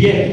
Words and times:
Bien, 0.00 0.29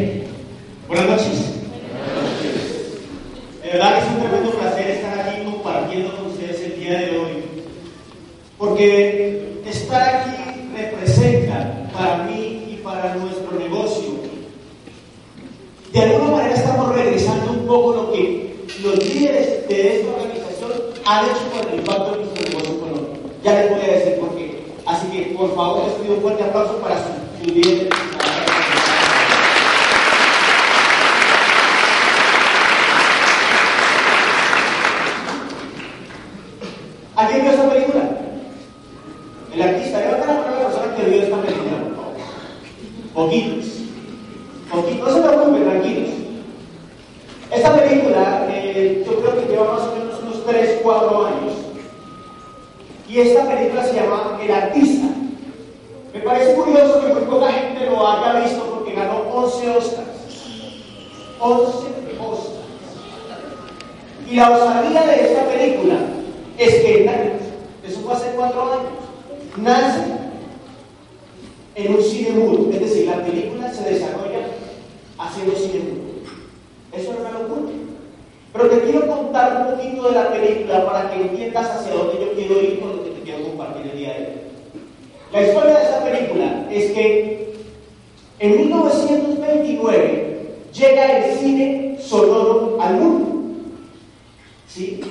¿Sí? 94.77 95.01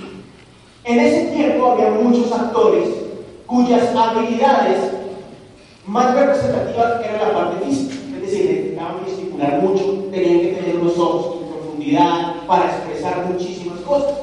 En 0.85 1.01
ese 1.01 1.33
tiempo 1.33 1.73
había 1.73 1.91
muchos 1.91 2.31
actores 2.31 2.89
cuyas 3.49 3.97
habilidades 3.97 4.93
más 5.85 6.15
representativas 6.15 7.05
eran 7.05 7.21
la 7.21 7.35
parte 7.35 7.67
física, 7.67 7.97
es 8.15 8.23
decir, 8.23 8.49
necesitaban 8.49 9.05
gesticular 9.05 9.61
mucho, 9.61 10.05
tenían 10.13 10.41
que 10.41 10.53
tener 10.61 10.77
unos 10.77 10.97
ojos 10.97 11.43
en 11.43 11.49
profundidad 11.49 12.47
para 12.47 12.67
expresar 12.67 13.27
muchísimas 13.27 13.81
cosas. 13.81 14.15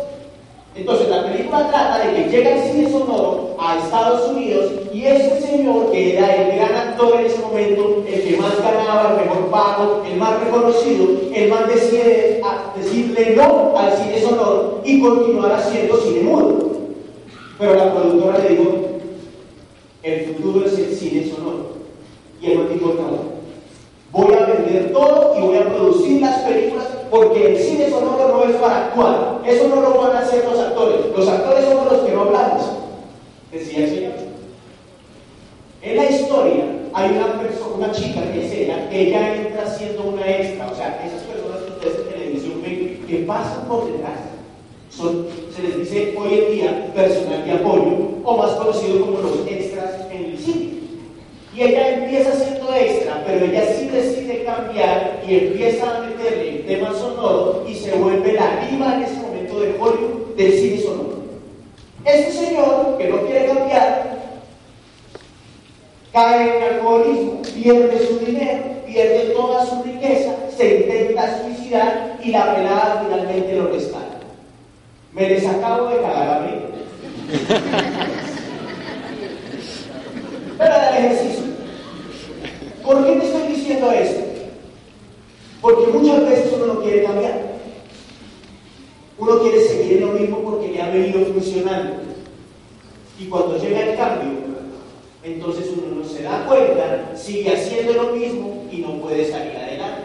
Entonces 0.75 1.07
la 1.07 1.23
película 1.23 1.69
trata 1.69 1.99
de 1.99 2.15
que 2.15 2.29
llega 2.29 2.55
el 2.55 2.71
cine 2.71 2.89
sonoro 2.89 3.55
a 3.59 3.77
Estados 3.77 4.31
Unidos 4.31 4.71
y 4.91 5.05
ese 5.05 5.39
señor 5.41 5.91
que 5.91 6.17
era 6.17 6.35
el 6.35 6.55
gran 6.57 6.75
actor 6.75 7.19
en 7.19 7.27
ese 7.27 7.39
momento, 7.41 8.03
el 8.07 8.23
que 8.23 8.37
más 8.37 8.57
ganaba, 8.57 9.11
el 9.11 9.27
mejor 9.27 9.51
pago, 9.51 10.03
el 10.09 10.17
más 10.17 10.43
reconocido, 10.43 11.07
el 11.33 11.49
más 11.49 11.67
decide 11.67 12.41
decirle 12.75 13.35
no 13.35 13.77
al 13.77 13.95
cine 13.97 14.19
sonoro 14.19 14.81
y 14.83 14.99
continuar 14.99 15.51
haciendo 15.53 15.97
cine 15.97 16.21
mudo. 16.21 16.71
Pero 17.59 17.75
la 17.75 17.93
productora 17.93 18.39
le 18.39 18.49
dijo, 18.49 18.71
el 20.01 20.25
futuro 20.25 20.65
es 20.65 20.77
el 20.79 20.95
cine 20.95 21.29
sonoro. 21.29 21.73
Y 22.41 22.51
el 22.51 22.73
dijo, 22.73 22.93
no, 22.95 23.33
voy 24.11 24.33
a 24.33 24.45
vender 24.45 24.91
todo 24.91 25.35
y 25.37 25.41
voy 25.41 25.57
a 25.57 25.73
producir 25.73 26.19
las 26.19 26.41
películas 26.41 26.92
porque 27.13 27.51
el 27.51 27.59
cine 27.59 27.91
sonoro 27.91 28.27
no 28.27 28.43
es 28.43 28.55
para 28.55 28.87
actuar. 28.87 29.41
Eso 29.45 29.67
no 29.67 29.81
lo 29.81 30.01
van 30.01 30.15
a 30.15 30.19
hacer 30.21 30.43
los 30.45 30.59
actores. 30.59 30.95
Los 31.15 31.27
actores 31.27 31.65
somos 31.65 31.91
los 31.91 32.01
que 32.01 32.11
no 32.11 32.21
hablamos, 32.21 32.63
decía 33.51 33.83
el 33.83 33.89
Señor. 33.91 34.13
En 35.83 35.95
la 35.95 36.09
historia 36.09 36.63
hay 36.91 37.11
una 37.11 37.39
persona, 37.39 37.75
una 37.75 37.91
chica 37.91 38.19
que 38.31 38.47
es 38.47 38.51
ella, 38.51 38.89
que 38.89 39.09
ella 39.09 39.35
entra 39.35 39.69
siendo 39.69 40.05
una 40.05 40.27
extra, 40.27 40.71
o 40.71 40.75
sea, 40.75 41.03
esas 41.05 41.21
personas 41.21 41.61
que 41.61 41.71
ustedes 41.73 41.99
en 41.99 42.13
televisión 42.13 42.61
ven 42.63 43.05
que 43.07 43.17
pasan 43.27 43.67
por 43.67 43.91
detrás. 43.91 44.17
Se 44.89 45.61
les 45.61 45.77
dice 45.77 46.15
hoy 46.17 46.33
en 46.33 46.51
día 46.51 46.93
personal 46.95 47.45
de 47.45 47.51
apoyo 47.51 47.95
o 48.23 48.37
más 48.37 48.51
conocido 48.53 49.05
como 49.05 49.19
los 49.19 49.47
extras. 49.47 50.02
Y 51.55 51.61
ella 51.61 51.89
empieza 51.89 52.31
siendo 52.33 52.73
extra, 52.73 53.23
pero 53.27 53.45
ella 53.45 53.63
sí 53.77 53.87
decide 53.87 54.43
cambiar 54.43 55.21
y 55.27 55.37
empieza 55.37 55.97
a 55.97 55.99
meterle 55.99 56.49
el 56.49 56.65
tema 56.65 56.91
sonoro 56.93 57.63
y 57.67 57.75
se 57.75 57.91
vuelve 57.91 58.33
la 58.33 58.65
diva 58.65 58.95
en 58.95 59.03
ese 59.03 59.15
momento 59.17 59.59
de 59.59 59.75
Hollywood 59.79 60.35
del 60.35 60.51
cine 60.53 60.81
sonoro. 60.81 61.23
Este 62.05 62.31
señor, 62.31 62.97
que 62.97 63.07
no 63.07 63.21
quiere 63.21 63.45
cambiar, 63.45 64.17
cae 66.11 66.57
en 66.57 66.63
alcoholismo, 66.73 67.41
pierde 67.41 68.07
su 68.07 68.25
dinero, 68.25 68.63
pierde 68.87 69.33
toda 69.35 69.63
su 69.65 69.83
riqueza, 69.83 70.33
se 70.57 70.77
intenta 70.77 71.43
suicidar 71.43 72.17
y 72.23 72.31
la 72.31 72.55
pelada 72.55 73.03
finalmente 73.05 73.55
lo 73.55 73.67
rescata. 73.67 74.19
Me 75.11 75.29
les 75.29 75.45
acabo 75.45 75.89
de 75.89 76.01
cagar 76.01 76.29
a 76.29 76.39
mí. 76.39 76.51
Pero 80.57 80.73
el 80.75 81.05
ejercicio. 81.05 81.43
¿Por 82.83 83.05
qué 83.05 83.13
te 83.13 83.25
estoy 83.25 83.47
diciendo 83.53 83.91
esto? 83.91 84.21
Porque 85.61 85.87
muchas 85.87 86.29
veces 86.29 86.53
uno 86.53 86.73
no 86.73 86.81
quiere 86.81 87.03
cambiar. 87.03 87.53
Uno 89.17 89.39
quiere 89.39 89.61
seguir 89.61 89.97
en 89.97 90.07
lo 90.07 90.13
mismo 90.13 90.39
porque 90.39 90.69
le 90.69 90.81
ha 90.81 90.89
venido 90.89 91.25
funcionando. 91.25 92.03
Y 93.19 93.25
cuando 93.25 93.57
llega 93.57 93.91
el 93.91 93.95
cambio, 93.95 94.31
entonces 95.23 95.69
uno 95.77 96.01
no 96.01 96.07
se 96.07 96.23
da 96.23 96.45
cuenta, 96.45 97.15
sigue 97.15 97.53
haciendo 97.53 97.93
lo 97.93 98.11
mismo 98.11 98.65
y 98.69 98.79
no 98.79 98.99
puede 98.99 99.29
salir 99.29 99.55
adelante. 99.55 100.01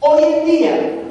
Hoy 0.00 0.22
en 0.22 0.46
día, 0.46 1.05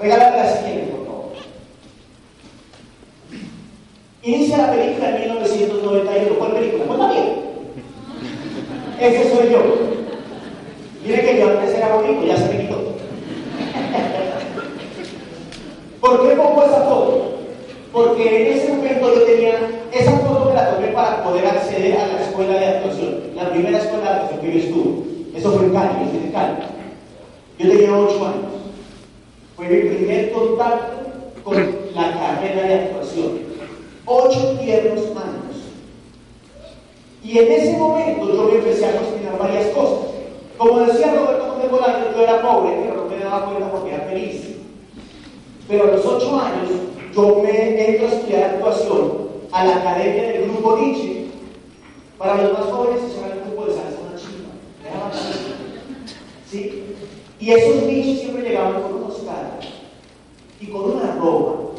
Regálame 0.00 0.36
la 0.38 0.56
siguiente, 0.56 0.92
por 0.92 1.06
favor. 1.06 1.32
Inicia 4.22 4.56
la 4.56 4.70
película 4.72 5.08
en 5.10 5.20
1991. 5.20 6.38
¿Cuál 6.38 6.52
película? 6.52 6.84
Pues 6.86 6.98
la 6.98 7.12
Ese 9.06 9.30
soy 9.30 9.50
yo. 9.52 9.60
Mire 11.04 11.20
que 11.22 11.38
yo 11.38 11.48
antes 11.50 11.74
era 11.74 11.94
bonito, 11.94 12.24
ya 12.24 12.36
se 12.36 12.48
me 12.48 12.60
quitó. 12.62 12.76
¿Por 16.00 16.28
qué 16.28 16.34
pongo 16.34 16.64
esa 16.64 16.80
foto? 16.82 17.32
Porque 17.92 18.52
en 18.52 18.58
ese 18.58 18.68
momento 18.72 19.14
yo 19.14 19.22
tenía, 19.22 19.54
esa 19.92 20.12
foto 20.12 20.46
me 20.46 20.54
la 20.54 20.70
tomé 20.70 20.88
para 20.88 21.22
poder 21.24 21.46
acceder 21.46 21.98
a 21.98 22.06
la 22.06 22.22
escuela 22.22 22.54
de 22.54 22.66
actuación, 22.66 23.20
la 23.34 23.50
primera 23.50 23.78
escuela 23.78 24.04
de 24.04 24.10
actuación 24.10 24.40
que 24.40 24.52
yo 24.52 24.58
estuve. 24.64 25.38
Eso 25.38 25.52
fue 25.52 25.66
en 25.66 25.72
Cali, 25.72 25.88
yo 26.12 26.20
en 26.24 26.32
Cali. 26.32 26.54
Yo 27.58 27.68
tenía 27.70 27.98
8 27.98 28.26
años. 28.26 28.49
Con 31.42 31.56
la 31.94 32.12
carrera 32.12 32.68
de 32.68 32.74
actuación. 32.74 33.38
Ocho 34.04 34.58
tiernos 34.60 35.06
años. 35.06 35.56
Y 37.24 37.38
en 37.38 37.52
ese 37.52 37.78
momento 37.78 38.28
yo 38.28 38.44
me 38.44 38.56
empecé 38.56 38.84
a 38.84 38.92
cuestionar 38.92 39.38
varias 39.38 39.68
cosas. 39.68 40.10
Como 40.58 40.80
decía 40.80 41.14
Roberto 41.14 41.48
Contemporáneo, 41.48 42.12
yo 42.14 42.22
era 42.22 42.42
pobre, 42.42 42.76
pero 42.82 42.96
no 42.96 43.04
me 43.06 43.24
daba 43.24 43.46
cuenta 43.46 43.70
porque 43.70 43.94
era 43.94 44.04
feliz. 44.04 44.56
Pero 45.66 45.84
a 45.84 45.86
los 45.92 46.04
ocho 46.04 46.38
años 46.38 46.68
yo 47.14 47.42
me 47.42 47.86
entro 47.86 48.08
a 48.08 48.10
estudiar 48.10 48.50
actuación 48.50 49.12
a 49.52 49.64
la 49.64 49.76
academia 49.76 50.24
del 50.24 50.50
grupo 50.50 50.76
Nietzsche. 50.76 51.26
Para 52.18 52.42
los 52.42 52.52
más 52.52 52.66
jóvenes, 52.66 53.02
eso 53.04 53.24
era 53.24 53.34
el 53.34 53.40
grupo 53.40 53.64
de 53.64 53.72
salsa 53.72 53.98
una 54.06 54.20
chica. 54.20 54.50
Era 54.84 55.10
¿Sí? 56.50 56.84
Y 57.38 57.50
esos 57.50 57.82
niños 57.84 58.20
siempre 58.20 58.42
llegaban 58.42 58.89
y 60.60 60.66
con 60.66 60.92
una 60.92 61.16
ropa 61.18 61.72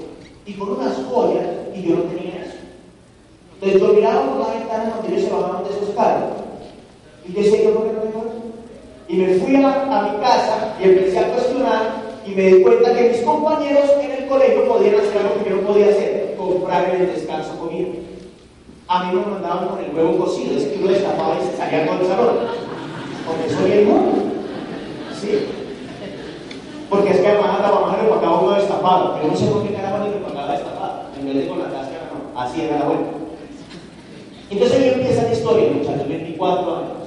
y 0.45 0.53
con 0.53 0.71
unas 0.71 0.97
joyas 1.09 1.45
y 1.75 1.83
yo 1.83 1.95
no 1.95 2.01
tenía 2.03 2.43
eso. 2.43 2.57
Entonces 3.53 3.81
yo 3.81 3.93
miraba 3.93 4.25
por 4.25 4.39
la 4.39 4.53
ventana 4.55 4.91
cuando 4.91 5.07
ellos 5.07 5.23
se 5.23 5.33
bajaban 5.33 5.63
de 5.63 5.69
esos 5.69 5.89
carros 5.95 6.31
y 7.27 7.31
decía 7.31 7.63
yo 7.63 7.73
por 7.75 7.83
qué 7.85 7.93
no 7.93 8.01
tengo 8.01 8.19
eso. 8.19 8.41
Y 9.07 9.17
me 9.17 9.35
fui 9.35 9.55
a, 9.55 9.99
a 9.99 10.11
mi 10.11 10.19
casa 10.19 10.75
y 10.79 10.83
empecé 10.83 11.19
a 11.19 11.31
cuestionar 11.33 12.01
y 12.25 12.31
me 12.31 12.43
di 12.43 12.63
cuenta 12.63 12.95
que 12.95 13.09
mis 13.09 13.21
compañeros 13.21 13.89
en 14.01 14.11
el 14.11 14.27
colegio 14.27 14.67
podían 14.67 14.95
hacer 14.95 15.17
algo 15.17 15.43
que 15.43 15.49
yo 15.49 15.55
no 15.57 15.67
podía 15.67 15.89
hacer, 15.89 16.35
comprar 16.37 16.95
en 16.95 17.01
el 17.01 17.13
descanso 17.13 17.59
comida. 17.59 17.89
A 18.87 19.03
mí 19.05 19.19
me 19.19 19.25
mandaban 19.25 19.69
con 19.69 19.83
el 19.83 19.95
huevo 19.95 20.25
cocido, 20.25 20.57
es 20.57 20.65
que 20.65 20.79
uno 20.79 20.91
destapaba 20.91 21.37
y 21.39 21.47
se 21.47 21.57
salía 21.57 21.85
todo 21.85 22.01
el 22.01 22.07
salón, 22.07 22.35
porque 23.25 23.49
soy 23.49 23.71
el 23.71 23.85
mundo. 23.85 24.11
¿Sí? 25.19 25.60
Porque 26.91 27.11
es 27.11 27.21
que 27.21 27.27
además 27.27 27.61
la 27.61 28.03
le 28.03 28.09
pagaba 28.09 28.41
uno 28.41 28.51
destapado, 28.51 29.13
pero 29.15 29.31
no 29.31 29.37
sé 29.37 29.45
por 29.45 29.65
qué 29.65 29.73
caramba 29.73 30.05
le 30.05 30.17
pagaba 30.17 30.51
destapado, 30.51 31.03
en 31.17 31.25
vez 31.25 31.35
de 31.35 31.47
con 31.47 31.59
la 31.59 31.65
cáscara, 31.65 32.11
no, 32.11 32.37
así 32.37 32.61
era 32.63 32.79
la 32.79 32.85
vuelta. 32.85 33.11
Entonces 34.49 34.77
ahí 34.77 34.89
empieza 34.89 35.23
la 35.23 35.31
historia, 35.31 35.71
muchachos, 35.71 36.09
24 36.09 36.75
años. 36.75 37.01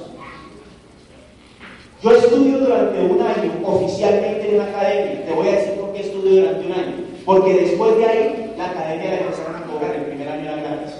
Yo 2.02 2.10
estudio 2.12 2.58
durante 2.60 2.98
un 2.98 3.20
año 3.20 3.52
oficialmente 3.62 4.48
en 4.48 4.54
una 4.54 4.70
academia. 4.70 5.26
Te 5.26 5.32
voy 5.34 5.48
a 5.48 5.52
decir 5.52 5.74
por 5.74 5.92
qué 5.92 6.00
estudio 6.00 6.40
durante 6.40 6.66
un 6.66 6.72
año. 6.72 6.94
Porque 7.26 7.52
después 7.52 7.98
de 7.98 8.06
ahí, 8.06 8.54
la 8.56 8.70
academia 8.70 9.10
la 9.10 9.18
empezaron 9.20 9.56
a 9.56 9.66
cobrar. 9.66 9.94
El 9.94 10.04
primer 10.06 10.28
año 10.30 10.44
era 10.44 10.62
gratis. 10.62 10.94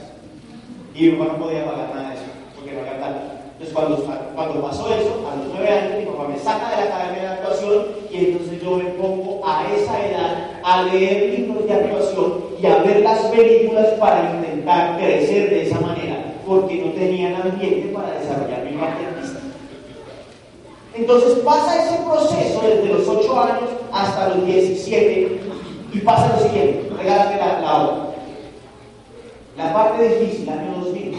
Y 0.95 1.09
mi 1.09 1.13
papá 1.13 1.33
no 1.33 1.45
podía 1.45 1.65
pagar 1.65 1.95
nada 1.95 2.09
de 2.11 2.15
eso, 2.17 2.25
porque 2.55 2.73
no 2.73 2.81
había 2.81 2.99
plata. 2.99 3.35
Entonces, 3.53 3.75
cuando, 3.75 3.97
cuando 4.35 4.63
pasó 4.63 4.95
eso, 4.95 5.25
a 5.31 5.37
los 5.37 5.47
nueve 5.55 5.69
años, 5.71 5.99
mi 6.01 6.05
papá 6.05 6.29
me 6.29 6.39
saca 6.39 6.71
de 6.71 6.77
la 6.77 6.95
academia 6.95 7.23
de 7.23 7.29
actuación 7.29 7.87
y 8.11 8.17
entonces 8.17 8.54
yo 8.65 8.77
me 8.77 8.85
pongo 8.85 9.43
a 9.47 9.67
esa 9.75 10.07
edad 10.07 10.61
a 10.63 10.85
leer 10.85 11.39
libros 11.39 11.67
de 11.67 11.75
actuación 11.75 12.45
y 12.61 12.67
a 12.67 12.79
ver 12.79 13.01
las 13.01 13.21
películas 13.27 13.89
para 14.01 14.37
intentar 14.37 14.99
crecer 14.99 15.51
de 15.51 15.67
esa 15.67 15.81
manera, 15.81 16.35
porque 16.47 16.77
no 16.77 16.93
tenían 16.93 17.35
ambiente 17.35 17.93
para 17.93 18.19
desarrollar 18.19 18.65
mi 18.65 18.79
parte 18.79 19.05
artística. 19.07 19.41
Entonces 20.95 21.39
pasa 21.41 21.85
ese 21.85 22.03
proceso 22.05 22.63
desde 22.63 22.89
los 22.89 23.07
8 23.07 23.41
años 23.41 23.71
hasta 23.93 24.29
los 24.31 24.47
17 24.47 25.41
y 25.93 25.99
pasa 25.99 26.37
lo 26.37 26.49
siguiente, 26.49 26.91
regálame 26.97 27.37
la, 27.37 27.61
la 27.61 27.83
obra. 27.83 28.05
La 29.59 29.73
parte 29.73 30.09
difícil, 30.09 30.49
año 30.49 30.81
2000. 30.85 31.15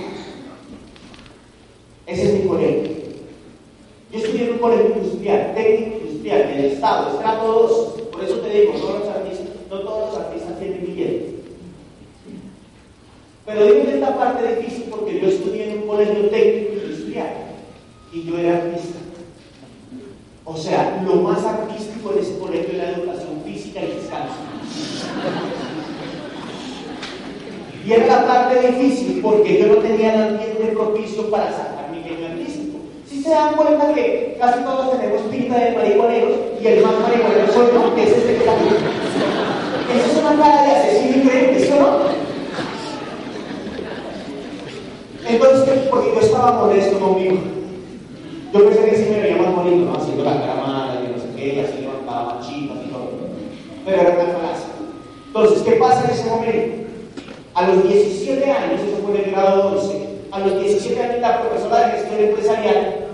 Ese 2.07 2.24
es 2.24 2.33
mi 2.33 2.48
colegio. 2.48 2.91
Yo 4.12 4.19
estudié 4.19 4.45
en 4.45 4.53
un 4.53 4.59
colegio 4.59 4.95
industrial, 4.98 5.53
técnico 5.56 6.04
industrial, 6.25 6.56
del 6.56 6.66
Estado, 6.66 7.12
estrato 7.12 7.48
2. 7.48 8.10
Por 8.12 8.24
eso 8.24 8.36
te 8.38 8.50
digo, 8.50 8.74
todos 8.74 9.00
los 9.00 9.10
artistas, 9.10 9.48
no 9.69 9.80
todos 9.80 10.13
los 10.13 10.25
artistas 10.25 10.60
tienen 10.60 10.81
billetes. 10.81 11.36
Pero 13.45 13.66
digo 13.66 13.89
esta 13.89 14.18
parte 14.18 14.56
difícil 14.56 14.86
porque 14.89 15.19
yo 15.22 15.27
estudié 15.27 15.72
en 15.72 15.81
un 15.81 15.88
colegio 15.88 16.30
técnico 16.30 16.74
industrial 16.74 17.30
y 18.12 18.24
yo 18.24 18.38
era 18.39 18.57
artista. 18.57 19.00
O 20.45 20.57
sea, 20.57 21.04
lo 21.06 21.16
más 21.16 21.44
artístico 21.44 22.13
en 22.13 22.19
ese 22.19 22.39
colegio 22.39 22.72
es 22.72 22.77
la 22.77 22.92
educación 22.92 23.42
física 23.45 23.81
y 23.81 23.88
descanso. 23.88 24.36
Y 27.86 27.92
era 27.92 28.07
la 28.07 28.27
parte 28.27 28.72
difícil 28.72 29.22
porque 29.22 29.60
yo 29.60 29.68
no 29.68 29.75
tenía 29.75 30.16
el 30.16 30.22
ambiente 30.33 30.74
propicio 30.74 31.30
para 31.30 31.51
sacar 31.51 31.92
mi 31.92 32.01
genio 32.01 32.27
artístico. 32.27 32.80
Si 33.07 33.14
se 33.25 33.31
dan 33.31 33.56
cuenta 33.56 33.92
que 33.92 34.38
casi 34.39 34.63
todos 34.63 35.00
tenemos 35.00 35.22
pinta 35.31 35.57
de 35.57 35.72
marihuaneros 35.72 36.31
y 36.62 36.68
el 36.68 36.83
más 36.83 36.94
marihuanero 37.00 37.51
soy 37.51 37.68
yo, 37.74 37.95
que 37.95 38.04
es 38.04 38.10
este 38.10 38.33
que 38.33 38.38
está 38.38 38.51
aquí. 38.51 38.69
Esa 39.98 40.12
es 40.12 40.18
una 40.19 40.44
cara 40.44 40.62
de 40.62 40.72
asesino 40.72 41.24
increíble, 41.24 41.60
¿sí 41.60 41.72
o 41.74 41.81
no? 41.81 41.98
Entonces, 45.27 45.88
porque 45.89 46.12
yo 46.13 46.20
estaba 46.22 46.65
molesto 46.65 47.00
conmigo. 47.00 47.38
Yo 48.53 48.70
pensé 48.70 48.89
que 48.91 48.96
sí 48.96 49.08
me 49.10 49.22
veía 49.22 49.38
más 49.38 49.55
bonito, 49.55 49.86
¿no? 49.91 49.98
Haciendo 49.98 50.24
la 50.24 50.41
cara 50.41 50.55
mala 50.62 51.01
y 51.03 51.12
no 51.12 51.17
sé 51.17 51.29
qué, 51.36 51.65
así 51.67 51.82
levantaba 51.82 52.36
machitas 52.36 52.77
y 52.86 52.89
todo. 52.91 53.10
Pero 53.86 54.01
era 54.01 54.12
una 54.12 54.34
falacia. 54.34 54.70
Entonces, 55.25 55.63
¿qué 55.63 55.72
pasa 55.72 56.05
en 56.05 56.12
ese 56.12 56.29
momento? 56.29 56.86
A 57.55 57.67
los 57.70 57.89
17 57.89 58.51
años, 58.51 58.82
eso 58.82 59.01
fue 59.03 59.17
en 59.20 59.25
el 59.25 59.32
grado 59.32 59.72
11, 59.79 60.10
a 60.32 60.39
los 60.41 60.60
17 60.62 61.01
años 61.01 61.22
la 61.22 61.41
profesora 61.41 61.88
de 61.88 61.91
gestión 61.94 62.20
empresarial, 62.20 63.04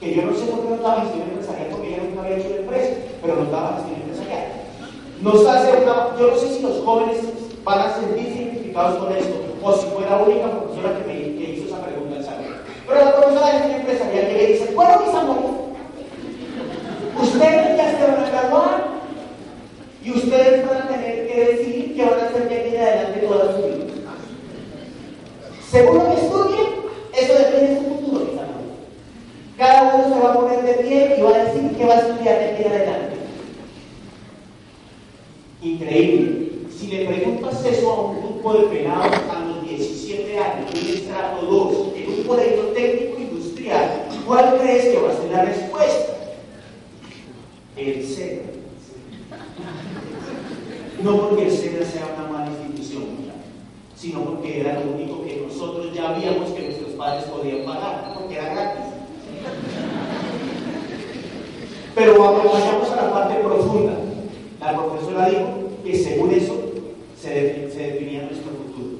que 0.00 0.14
yo 0.14 0.22
no 0.22 0.34
sé 0.34 0.46
por 0.46 0.60
qué 0.60 0.68
no 0.68 0.74
estaba 0.76 1.02
gestión 1.02 1.28
empresarial, 1.28 1.68
porque 1.70 1.88
ella 1.88 2.02
nunca 2.04 2.22
había 2.22 2.36
hecho 2.36 2.50
la 2.50 2.56
empresa, 2.56 2.92
pero 3.22 3.36
no 3.36 3.42
estaba 3.44 3.76
gestión 3.76 4.00
empresarial. 4.00 4.46
Nos 5.22 5.46
hace 5.46 5.70
una, 5.82 6.16
yo 6.18 6.30
no 6.30 6.36
sé 6.36 6.54
si 6.54 6.62
los 6.62 6.84
jóvenes 6.84 7.18
van 7.64 7.78
a 7.78 7.94
sentir 7.94 8.28
identificados 8.28 8.98
con 8.98 9.12
esto, 9.12 9.36
o 9.62 9.72
si 9.72 9.86
fue 9.86 10.04
la 10.04 10.22
única 10.22 10.50
profesora 10.50 10.98
que 10.98 11.04
me 11.06 11.20
hizo 11.20 11.66
esa 11.66 11.80
pregunta 11.82 12.16
en 12.16 12.24
salud. 12.24 12.44
Pero 12.86 13.04
la 13.04 13.16
profesora 13.16 13.46
de 13.46 13.52
gestión 13.52 13.80
empresarial 13.80 14.26
que 14.26 14.34
le 14.34 14.46
dice, 14.46 14.74
bueno, 14.74 15.00
mis 15.00 15.14
amores, 15.14 15.50
ustedes 17.22 17.76
ya 17.76 17.98
se 17.98 18.04
van 18.04 18.24
a 18.24 18.30
graduar 18.30 18.84
y 20.04 20.10
ustedes 20.10 20.68
van 20.68 20.82
a 20.82 20.88
tener 20.88 21.26
que 21.26 21.44
decidir 21.44 21.96
qué 21.96 22.04
van 22.04 22.20
a 22.20 22.24
hacer 22.24 22.48
de 22.48 22.58
aquí 22.58 22.76
en 22.76 22.82
adelante 22.82 23.26
toda 23.26 23.56
su 23.56 23.62
vida. 23.62 23.84
Según 25.70 25.98
lo 25.98 26.06
que 26.06 26.20
estudien, 26.20 26.66
eso 27.14 27.34
depende 27.34 27.66
de 27.66 27.78
su 27.78 27.84
futuro, 27.84 28.24
mis 28.26 28.38
amores. 28.38 28.74
Cada 29.56 29.94
uno 29.94 30.14
se 30.14 30.20
va 30.20 30.30
a 30.30 30.34
poner 30.34 30.62
de 30.62 30.74
pie 30.74 31.16
y 31.18 31.22
va 31.22 31.30
estudiar 32.08 32.38
de 32.38 32.44
aquí 32.44 32.62
en 32.62 32.72
adelante. 32.72 33.16
Increíble. 35.62 36.44
Si 36.76 36.88
le 36.88 37.06
preguntas 37.06 37.64
eso 37.64 37.90
a 37.90 38.00
un 38.02 38.20
grupo 38.20 38.52
de 38.54 38.66
pelados 38.66 39.16
a 39.34 39.40
los 39.40 39.68
17 39.68 40.38
años, 40.38 40.70
un 40.70 40.94
estrato 40.94 41.46
2, 41.46 41.76
en 41.96 42.12
un 42.12 42.24
colegio 42.24 42.62
técnico 42.74 43.18
industrial, 43.18 44.08
¿cuál 44.26 44.58
crees 44.60 44.84
que 44.86 45.00
va 45.00 45.10
a 45.10 45.16
ser 45.16 45.30
la 45.30 45.44
respuesta? 45.44 46.14
El 47.76 48.06
SENA. 48.06 48.42
No 51.02 51.28
porque 51.28 51.44
el 51.44 51.50
SENA 51.50 51.84
sea 51.86 52.14
una 52.16 52.28
mala 52.30 52.50
institución, 52.50 53.04
sino 53.96 54.20
porque 54.24 54.60
era 54.60 54.80
lo 54.80 54.92
único 54.92 55.22
que 55.22 55.46
nosotros 55.46 55.94
ya 55.94 56.12
víamos 56.12 56.50
que 56.50 56.64
nuestros 56.64 56.90
padres 56.90 57.24
podían 57.24 57.64
pagar, 57.64 58.12
porque 58.14 58.34
era 58.34 58.52
gratis. 58.52 58.84
Pero 61.94 62.18
vayamos 62.18 62.90
a 62.90 62.96
la 62.96 63.12
parte 63.12 63.34
profunda. 63.36 63.92
La 64.60 64.74
profesora 64.74 65.28
dijo 65.28 65.48
que 65.84 65.96
según 65.96 66.30
eso 66.32 66.54
se, 67.20 67.70
se 67.70 67.78
definía 67.78 68.22
nuestro 68.22 68.50
futuro. 68.52 68.98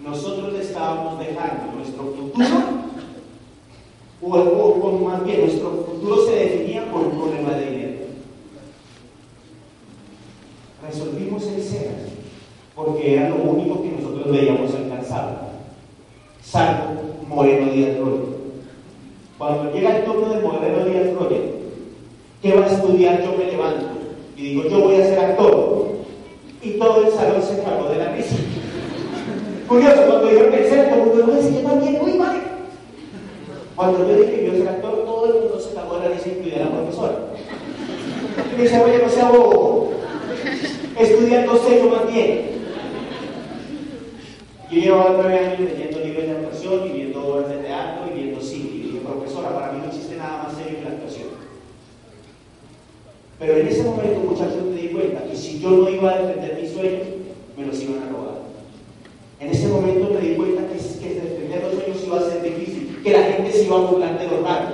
Nosotros 0.00 0.52
le 0.52 0.62
estábamos 0.62 1.18
dejando 1.18 1.72
nuestro 1.76 2.04
futuro, 2.04 2.46
o, 4.22 4.28
o, 4.28 4.88
o, 4.88 5.08
más 5.08 5.24
bien 5.24 5.40
nuestro 5.40 5.70
futuro 5.70 6.24
se 6.26 6.36
definía 6.36 6.90
por 6.90 7.02
un 7.02 7.10
problema 7.10 7.54
de 7.54 7.70
dinero. 7.70 7.92
Resolvimos 10.86 11.46
el 11.48 11.62
SENA. 11.62 11.92
¿Por 12.74 12.86
porque 12.86 13.14
era 13.14 13.28
lo 13.28 13.36
único 13.36 13.82
que 13.82 13.90
nosotros 13.90 14.30
veíamos 14.30 14.74
alcanzado. 14.74 15.52
Salgo 16.42 17.02
Moreno 17.28 17.70
Díaz 17.70 17.98
Roya. 17.98 18.22
Cuando 19.36 19.72
llega 19.72 19.98
el 19.98 20.04
turno 20.04 20.28
de 20.30 20.40
Moreno 20.40 20.84
Díaz 20.84 21.14
Roya, 21.14 21.38
¿qué 22.42 22.54
va 22.54 22.64
a 22.64 22.72
estudiar? 22.72 23.22
Yo 23.22 23.36
me 23.36 23.50
levanto 23.50 23.86
y 24.36 24.42
digo, 24.42 24.68
yo 24.68 24.80
voy 24.80 24.96
a 24.96 25.04
ser 25.04 25.18
actor. 25.18 25.92
Y 26.62 26.70
todo 26.72 27.04
el 27.04 27.12
salón 27.12 27.42
se 27.42 27.62
cagó 27.62 27.88
de 27.88 27.96
la 27.96 28.12
risa. 28.12 28.36
Curioso, 29.68 30.02
cuando 30.06 30.30
yo 30.30 30.50
pensé, 30.50 30.82
todo 30.84 31.02
el 31.02 31.08
mundo 31.08 31.36
dice, 31.36 31.62
yo 31.62 31.68
también, 31.68 31.98
uy, 32.02 32.18
vale. 32.18 32.40
Cuando 33.74 34.08
yo 34.08 34.16
dije 34.16 34.36
que 34.36 34.46
yo 34.46 34.52
ser 34.52 34.68
actor, 34.68 35.04
todo 35.04 35.26
el 35.26 35.40
mundo 35.40 35.60
se 35.60 35.74
cagó 35.74 35.98
de 35.98 36.08
la 36.08 36.14
risa, 36.14 36.28
incluida 36.28 36.64
la 36.64 36.70
profesora. 36.70 37.14
Y 38.52 38.56
me 38.56 38.62
dice, 38.62 38.80
oye, 38.80 38.98
no 39.02 39.08
sea 39.08 39.30
bobo. 39.30 39.92
Estudiando 40.98 41.56
sello 41.56 41.90
más 41.90 42.12
bien. 42.12 42.52
Yo 44.70 44.78
llevaba 44.78 45.14
nueve 45.16 45.38
años 45.38 45.60
leyendo 45.60 46.00
libros 46.00 46.26
de 46.26 46.32
actuación 46.32 46.86
y 46.86 46.92
viendo 46.92 47.26
obras 47.26 47.48
de 47.48 47.56
teatro 47.56 48.04
y 48.10 48.20
viendo 48.20 48.40
cine. 48.40 48.70
Y 48.72 48.80
dije, 48.82 48.98
profesora, 49.00 49.54
para 49.54 49.72
mí 49.72 49.80
no 49.80 49.88
existe 49.88 50.16
nada 50.16 50.44
más 50.44 50.56
serio 50.56 50.78
que 50.78 50.84
la 50.84 50.90
actuación. 50.90 51.28
Pero 53.42 53.56
en 53.56 53.66
ese 53.66 53.82
momento, 53.82 54.20
muchachos, 54.20 54.62
me 54.72 54.80
di 54.80 54.88
cuenta 54.90 55.24
que 55.24 55.36
si 55.36 55.58
yo 55.58 55.70
no 55.70 55.90
iba 55.90 56.12
a 56.12 56.22
defender 56.22 56.60
mis 56.62 56.70
sueños, 56.70 57.08
me 57.56 57.66
los 57.66 57.82
iban 57.82 58.04
a 58.04 58.12
robar. 58.12 58.38
En 59.40 59.50
ese 59.50 59.66
momento 59.66 60.10
me 60.14 60.20
di 60.20 60.36
cuenta 60.36 60.62
que, 60.68 60.74
defender 60.74 61.60
los 61.64 61.74
sueños 61.74 62.04
iba 62.06 62.18
a 62.18 62.30
ser 62.30 62.40
difícil, 62.40 63.00
que 63.02 63.10
la 63.10 63.24
gente 63.24 63.50
se 63.50 63.64
iba 63.64 63.78
a 63.78 63.80
burlar 63.80 64.16
de 64.16 64.28
lo 64.28 64.42
raro, 64.42 64.68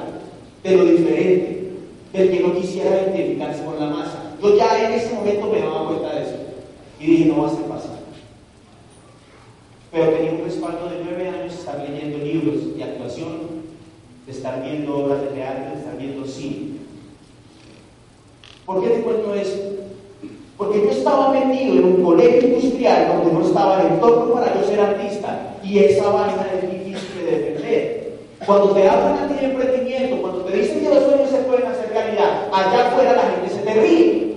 de 0.63 0.77
lo 0.77 0.85
diferente, 0.85 1.71
del 2.13 2.31
que 2.31 2.41
no 2.41 2.55
quisiera 2.55 3.05
identificarse 3.05 3.65
con 3.65 3.81
la 3.81 3.87
masa. 3.87 4.37
Yo 4.43 4.55
ya 4.55 4.87
en 4.87 4.93
ese 4.93 5.15
momento 5.15 5.51
me 5.51 5.61
daba 5.61 5.89
cuenta 5.89 6.15
de 6.15 6.23
eso. 6.25 6.37
Y 7.01 7.07
dije, 7.07 7.25
no 7.25 7.41
va 7.41 7.47
a 7.47 7.51
ser 7.51 7.65
fácil. 7.65 7.91
Pero 9.91 10.11
tenía 10.11 10.33
un 10.33 10.45
respaldo 10.45 10.91
de 10.91 11.05
nueve 11.05 11.27
años 11.27 11.55
de 11.55 11.59
estar 11.59 11.89
leyendo 11.89 12.19
libros 12.19 12.77
de 12.77 12.85
actuación, 12.85 13.33
de 14.27 14.33
estar 14.33 14.63
viendo 14.63 14.95
obras 14.95 15.23
de 15.23 15.29
teatro, 15.29 15.71
de 15.71 15.79
estar 15.79 15.97
viendo 15.97 16.27
cine. 16.27 16.78
¿Por 18.69 18.83
qué 18.83 18.89
te 18.91 19.01
cuento 19.01 19.33
eso? 19.33 19.57
Porque 20.59 20.83
yo 20.83 20.91
estaba 20.91 21.31
metido 21.31 21.79
en 21.79 21.85
un 21.85 22.05
colegio 22.05 22.49
industrial 22.49 23.15
donde 23.17 23.33
no 23.33 23.47
estaba 23.47 23.81
el 23.81 23.95
entorno 23.95 24.35
para 24.35 24.55
yo 24.55 24.69
ser 24.69 24.79
artista 24.79 25.55
y 25.65 25.79
esa 25.79 26.11
vaina 26.11 26.47
es 26.53 26.71
difícil 26.71 27.25
de 27.25 27.31
defender. 27.31 28.19
Cuando 28.45 28.73
te 28.73 28.87
hablan 28.87 29.25
a 29.25 29.27
ti 29.27 29.41
de 29.41 29.53
emprendimiento, 29.53 30.21
cuando 30.21 30.41
te 30.41 30.59
dicen 30.59 30.81
que 30.83 30.95
los 30.95 31.03
sueños 31.03 31.31
se 31.31 31.39
pueden 31.39 31.67
hacer 31.67 31.89
realidad, 31.89 32.49
allá 32.53 32.89
afuera 32.89 33.15
la 33.15 33.31
gente 33.31 33.55
se 33.55 33.63
te 33.63 33.73
ríe 33.73 34.35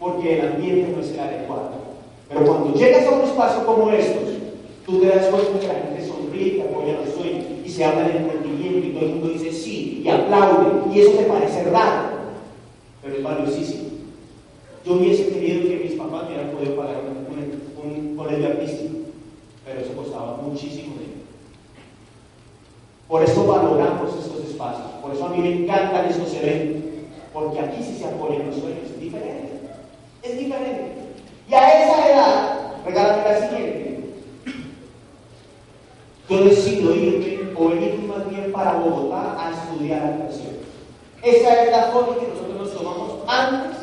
porque 0.00 0.38
el 0.38 0.46
ambiente 0.46 0.94
no 0.96 1.02
es 1.02 1.10
el 1.10 1.20
adecuado. 1.20 1.72
Pero 2.30 2.46
cuando 2.46 2.72
llegas 2.72 3.06
a 3.06 3.10
un 3.10 3.20
espacio 3.20 3.66
como 3.66 3.90
estos, 3.90 4.30
tú 4.86 4.98
te 4.98 5.08
das 5.08 5.26
cuenta 5.26 5.60
que 5.60 5.66
la 5.66 5.74
gente 5.74 6.08
sonríe, 6.08 6.52
te 6.52 6.62
apoya 6.62 7.00
los 7.04 7.14
sueños 7.14 7.44
y 7.62 7.68
se 7.68 7.84
habla 7.84 8.08
de 8.08 8.16
emprendimiento 8.16 8.86
y 8.86 8.92
todo 8.92 9.04
el 9.04 9.10
mundo 9.10 9.28
dice 9.28 9.52
sí 9.52 10.00
y 10.02 10.08
aplaude 10.08 10.90
y 10.90 11.00
eso 11.02 11.10
te 11.18 11.24
parece 11.24 11.64
raro, 11.64 12.11
pero 13.02 13.16
es 13.16 13.22
valiosísimo. 13.22 13.90
Yo 14.84 14.94
hubiese 14.94 15.28
querido 15.28 15.68
que 15.68 15.84
mis 15.84 15.94
papás 15.94 16.24
hubieran 16.28 16.50
podido 16.50 16.76
pagar 16.76 17.02
un, 17.04 17.90
un, 17.90 18.16
colegio 18.16 18.46
artístico, 18.46 18.94
pero 19.64 19.80
eso 19.80 19.92
costaba 19.94 20.38
muchísimo 20.42 20.94
dinero. 20.94 21.22
Por 23.08 23.22
eso 23.22 23.46
valoramos 23.46 24.16
estos 24.16 24.48
espacios, 24.48 24.88
por 25.02 25.12
eso 25.12 25.26
a 25.26 25.30
mí 25.30 25.38
me 25.38 25.62
encantan 25.62 26.06
estos 26.06 26.32
eventos, 26.34 26.82
porque 27.32 27.60
aquí 27.60 27.82
sí 27.82 27.98
se 27.98 28.06
apoyan 28.06 28.46
los 28.46 28.56
sueños, 28.56 28.84
es 28.86 29.00
diferente, 29.00 29.52
es 30.22 30.38
diferente. 30.38 30.92
Y 31.48 31.54
a 31.54 31.68
esa 31.68 32.08
edad, 32.08 32.72
regálame 32.86 33.22
la 33.22 33.48
siguiente, 33.48 33.82
yo 36.28 36.44
decido 36.44 36.94
irme 36.94 37.52
o 37.54 37.68
venir 37.68 37.98
más 38.08 38.28
bien 38.30 38.50
para 38.52 38.78
Bogotá 38.78 39.36
a 39.38 39.50
estudiar 39.50 40.02
actuación. 40.02 40.56
Esa 41.22 41.64
es 41.64 41.70
la 41.70 41.82
foto 41.92 42.18
que 42.18 42.26
nosotros 42.26 42.48
nos 42.48 42.51
tomamos 42.82 43.20
antes 43.28 43.78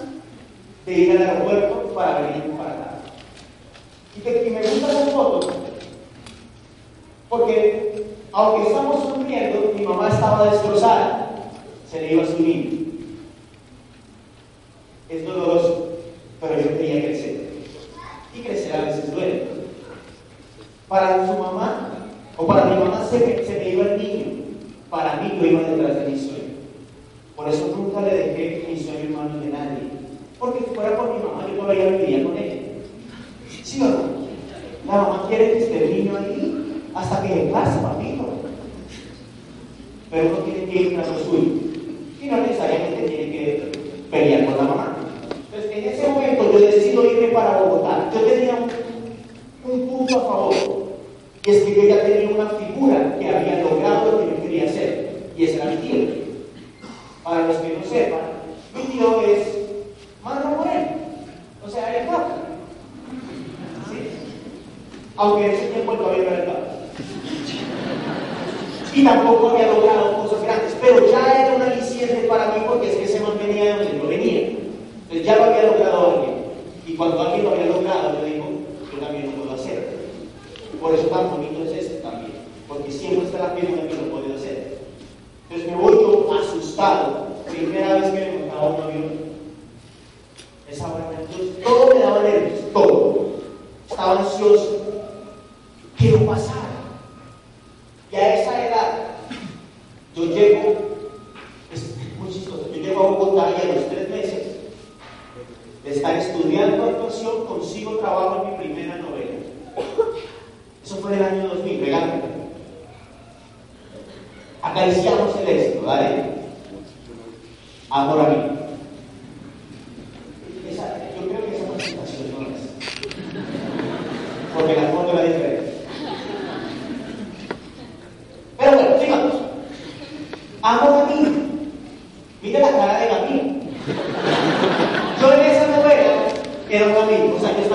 de 0.85 0.93
ir 0.93 1.11
al 1.11 1.29
aeropuerto 1.29 1.93
para 1.93 2.21
venir 2.21 2.51
para 2.57 2.71
acá. 2.71 2.91
Y, 4.17 4.21
que, 4.21 4.49
me 4.51 4.61
gusta 4.61 4.91
esa 4.91 5.11
foto 5.11 5.49
porque 7.29 8.05
aunque 8.31 8.69
estamos 8.69 9.03
sufriendo, 9.03 9.71
mi 9.75 9.85
mamá 9.85 10.09
estaba 10.09 10.51
destrozada, 10.51 11.29
se 11.89 12.01
le 12.01 12.13
iba 12.13 12.25
su 12.25 12.39
niño. 12.41 12.89
Es 15.07 15.25
doloroso, 15.25 15.89
pero 16.41 16.59
yo 16.59 16.77
quería 16.77 17.05
crecer. 17.05 17.49
Y 18.35 18.41
crecer 18.41 18.75
a 18.75 18.85
veces 18.85 19.11
duele. 19.11 19.47
Para 20.87 21.27
su 21.27 21.33
mamá, 21.33 21.89
o 22.35 22.47
para 22.47 22.65
mi 22.65 22.75
mamá 22.77 23.05
se 23.07 23.45
se 23.45 23.59
me 23.59 23.69
iba 23.69 23.85
el 23.85 23.97
niño, 23.97 24.43
para 24.89 25.15
mí 25.15 25.39
yo 25.39 25.47
iba 25.47 25.61
detrás 25.61 25.95
de 25.97 26.11
mi 26.11 26.17
sueño. 26.17 26.38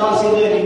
fazer 0.04 0.63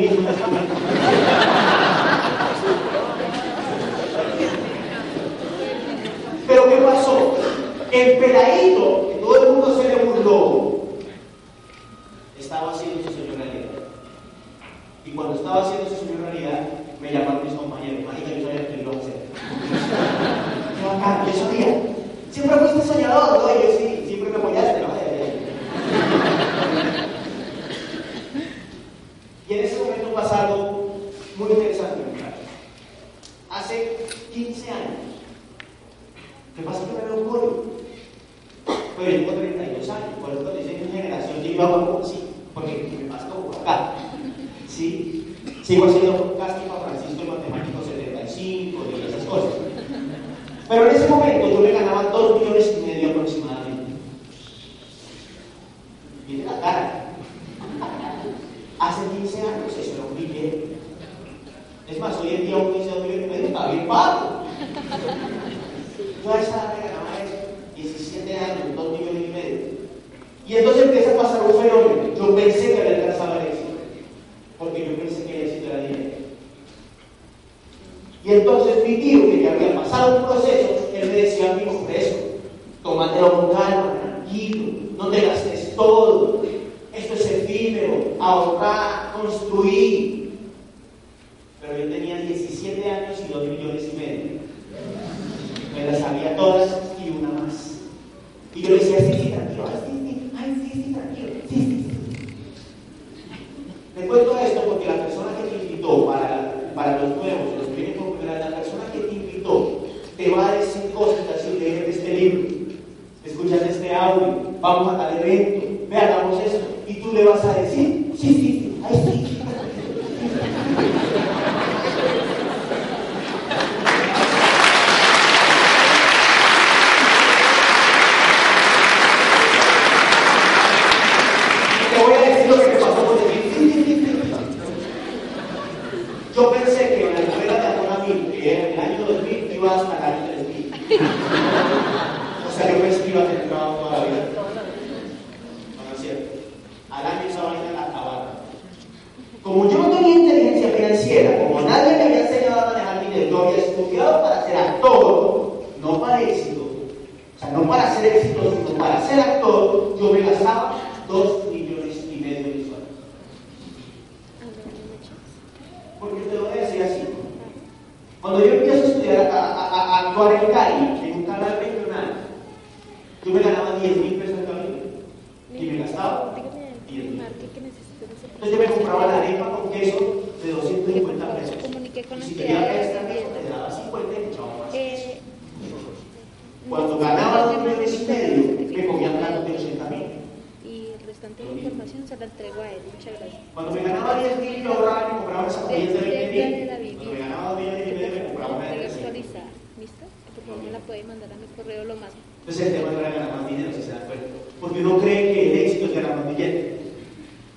Y 98.59 98.63
yo 98.63 98.71
le 98.71 98.88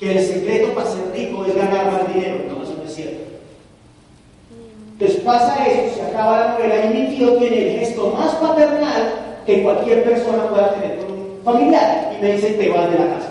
Que 0.02 0.18
el 0.18 0.26
secreto 0.26 0.74
para 0.74 0.90
ser 0.90 1.12
rico 1.14 1.46
es 1.46 1.56
ganar 1.56 1.92
más 1.92 2.12
dinero. 2.12 2.38
No, 2.50 2.64
eso 2.64 2.74
no 2.76 2.84
es 2.90 2.96
cierto. 2.96 3.22
Entonces 4.94 5.22
pasa 5.22 5.64
eso, 5.68 5.96
se 5.96 6.02
acaba 6.02 6.40
la 6.40 6.54
novela 6.54 6.86
y 6.86 6.90
mi 6.90 7.16
tío 7.16 7.34
tiene 7.36 7.76
el 7.76 7.80
gesto 7.80 8.12
más 8.18 8.34
paternal 8.34 9.14
que 9.46 9.62
cualquier 9.62 10.04
persona 10.04 10.48
pueda 10.50 10.74
tener 10.74 10.98
con 10.98 11.12
un 11.12 11.40
familiar. 11.46 12.14
Y 12.18 12.22
me 12.22 12.32
dice, 12.34 12.54
te 12.54 12.70
vas 12.70 12.90
de 12.92 12.98
la 12.98 13.14
casa. 13.14 13.30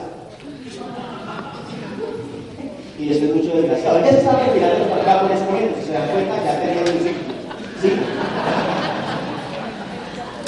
Y 3.00 3.08
yo 3.08 3.14
soy 3.14 3.32
mucho 3.32 3.56
desgraciado. 3.56 4.04
Ya 4.04 4.10
se 4.12 4.18
estaba 4.18 4.46
retirando 4.46 4.84
para 4.90 5.02
acá 5.02 5.20
por 5.22 5.32
ese 5.32 5.44
momento, 5.46 5.80
si 5.80 5.86
se 5.86 5.92
dan 5.92 6.08
cuenta, 6.10 6.36
ya 6.44 6.60
tenía 6.60 6.82
un 6.82 7.00
¿Sí? 7.82 7.92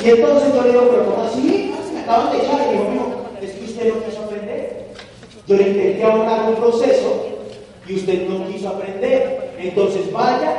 Y 0.05 0.09
entonces 0.09 0.55
yo 0.55 0.63
le 0.63 0.69
digo, 0.69 0.89
pero 0.89 1.05
¿cómo 1.07 1.25
así? 1.25 1.75
Me 1.93 2.01
acaban 2.01 2.31
de 2.31 2.39
echar. 2.39 2.61
Y 2.69 2.73
dijo, 2.73 2.91
no, 2.95 3.45
es 3.45 3.51
que 3.51 3.65
usted 3.65 3.85
quiso 3.85 3.91
aprender. 3.91 4.12
Yo 5.53 5.59
le 5.59 5.69
intenté 5.69 6.03
ahorrar 6.03 6.49
un 6.49 6.55
proceso 6.55 7.27
y 7.87 7.95
usted 7.95 8.27
no 8.27 8.47
quiso 8.49 8.69
aprender. 8.71 9.53
Entonces 9.59 10.11
vaya 10.11 10.53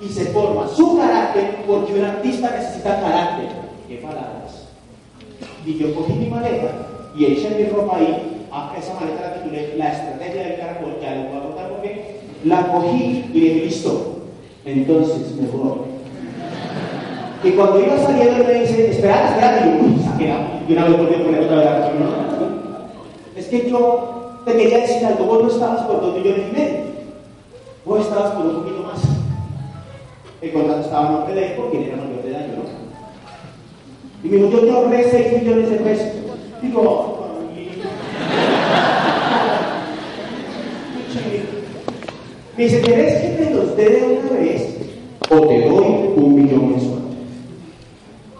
y 0.00 0.08
se 0.08 0.24
forma 0.26 0.66
su 0.66 0.98
carácter 0.98 1.58
porque 1.66 1.94
un 1.94 2.04
artista 2.04 2.50
necesita 2.50 3.00
carácter. 3.00 3.46
¿Qué 3.86 3.96
palabras? 3.96 4.66
Y 5.64 5.78
yo 5.78 5.94
cogí 5.94 6.14
mi 6.14 6.26
maleta 6.26 6.72
y 7.16 7.24
eché 7.26 7.50
mi 7.50 7.66
ropa 7.66 7.98
ahí. 7.98 8.28
A 8.50 8.74
esa 8.76 8.94
maleta 8.94 9.20
la 9.22 9.34
titulé 9.42 9.74
La 9.78 9.92
estrategia 9.92 10.42
del 10.42 10.58
caracol, 10.58 10.96
ya 11.00 11.14
les 11.14 11.28
voy 11.28 11.38
a 11.38 11.42
contar 11.44 11.68
por 11.70 11.82
qué. 11.82 12.16
La 12.44 12.66
cogí 12.66 13.24
y 13.32 13.40
dije, 13.40 13.64
listo. 13.66 14.16
Entonces 14.64 15.36
me 15.40 15.46
voy. 15.46 15.78
Y 17.44 17.50
cuando 17.52 17.80
iba 17.80 17.96
saliendo, 17.98 18.44
me 18.44 18.54
dice, 18.54 18.90
espera, 18.90 19.28
espera, 19.30 19.60
y 19.60 19.70
yo, 19.70 19.84
uy, 19.86 20.02
saqué 20.04 20.26
la- 20.28 20.60
y 20.68 20.72
una 20.72 20.84
vez 20.84 20.98
volví 20.98 21.14
a 21.14 21.24
poner 21.24 21.40
otra 21.44 21.56
vez 21.56 21.64
la. 21.64 21.92
Es 23.36 23.46
que 23.46 23.70
yo 23.70 24.11
te 24.44 24.56
quería 24.56 24.78
decir 24.78 25.04
algo, 25.06 25.24
vos 25.24 25.42
no 25.42 25.48
estabas 25.48 25.82
por 25.82 26.00
dos 26.00 26.14
millones 26.16 26.46
y 26.48 26.52
medio, 26.52 26.80
vos 27.84 28.00
estabas 28.00 28.32
por 28.32 28.46
un 28.46 28.56
poquito 28.62 28.82
más. 28.82 29.00
El 30.40 30.52
contrato 30.52 30.80
estaba 30.80 31.08
a 31.08 31.12
nombre 31.12 31.34
de 31.34 31.50
porque 31.56 31.86
era 31.86 31.96
mayor 31.96 32.22
de 32.22 32.30
edad, 32.30 32.46
yo 32.48 32.56
no. 32.56 32.62
Y 34.24 34.28
me 34.28 34.36
dijo, 34.36 34.50
yo 34.50 34.60
te 34.60 34.70
ahorré 34.72 35.10
6 35.10 35.42
millones 35.42 35.70
de 35.70 35.76
pesos. 35.76 36.06
Digo, 36.60 37.18
"Ay". 37.56 37.82
me 42.56 42.64
dice, 42.64 42.80
¿querés 42.82 43.22
que 43.22 43.28
te 43.44 43.50
los 43.54 43.76
dé 43.76 43.88
de 43.90 44.20
una 44.20 44.30
vez 44.40 44.76
o 45.30 45.40
te 45.46 45.60
doy 45.68 45.86
un 46.16 46.34
millón 46.34 46.70
mensual? 46.70 47.02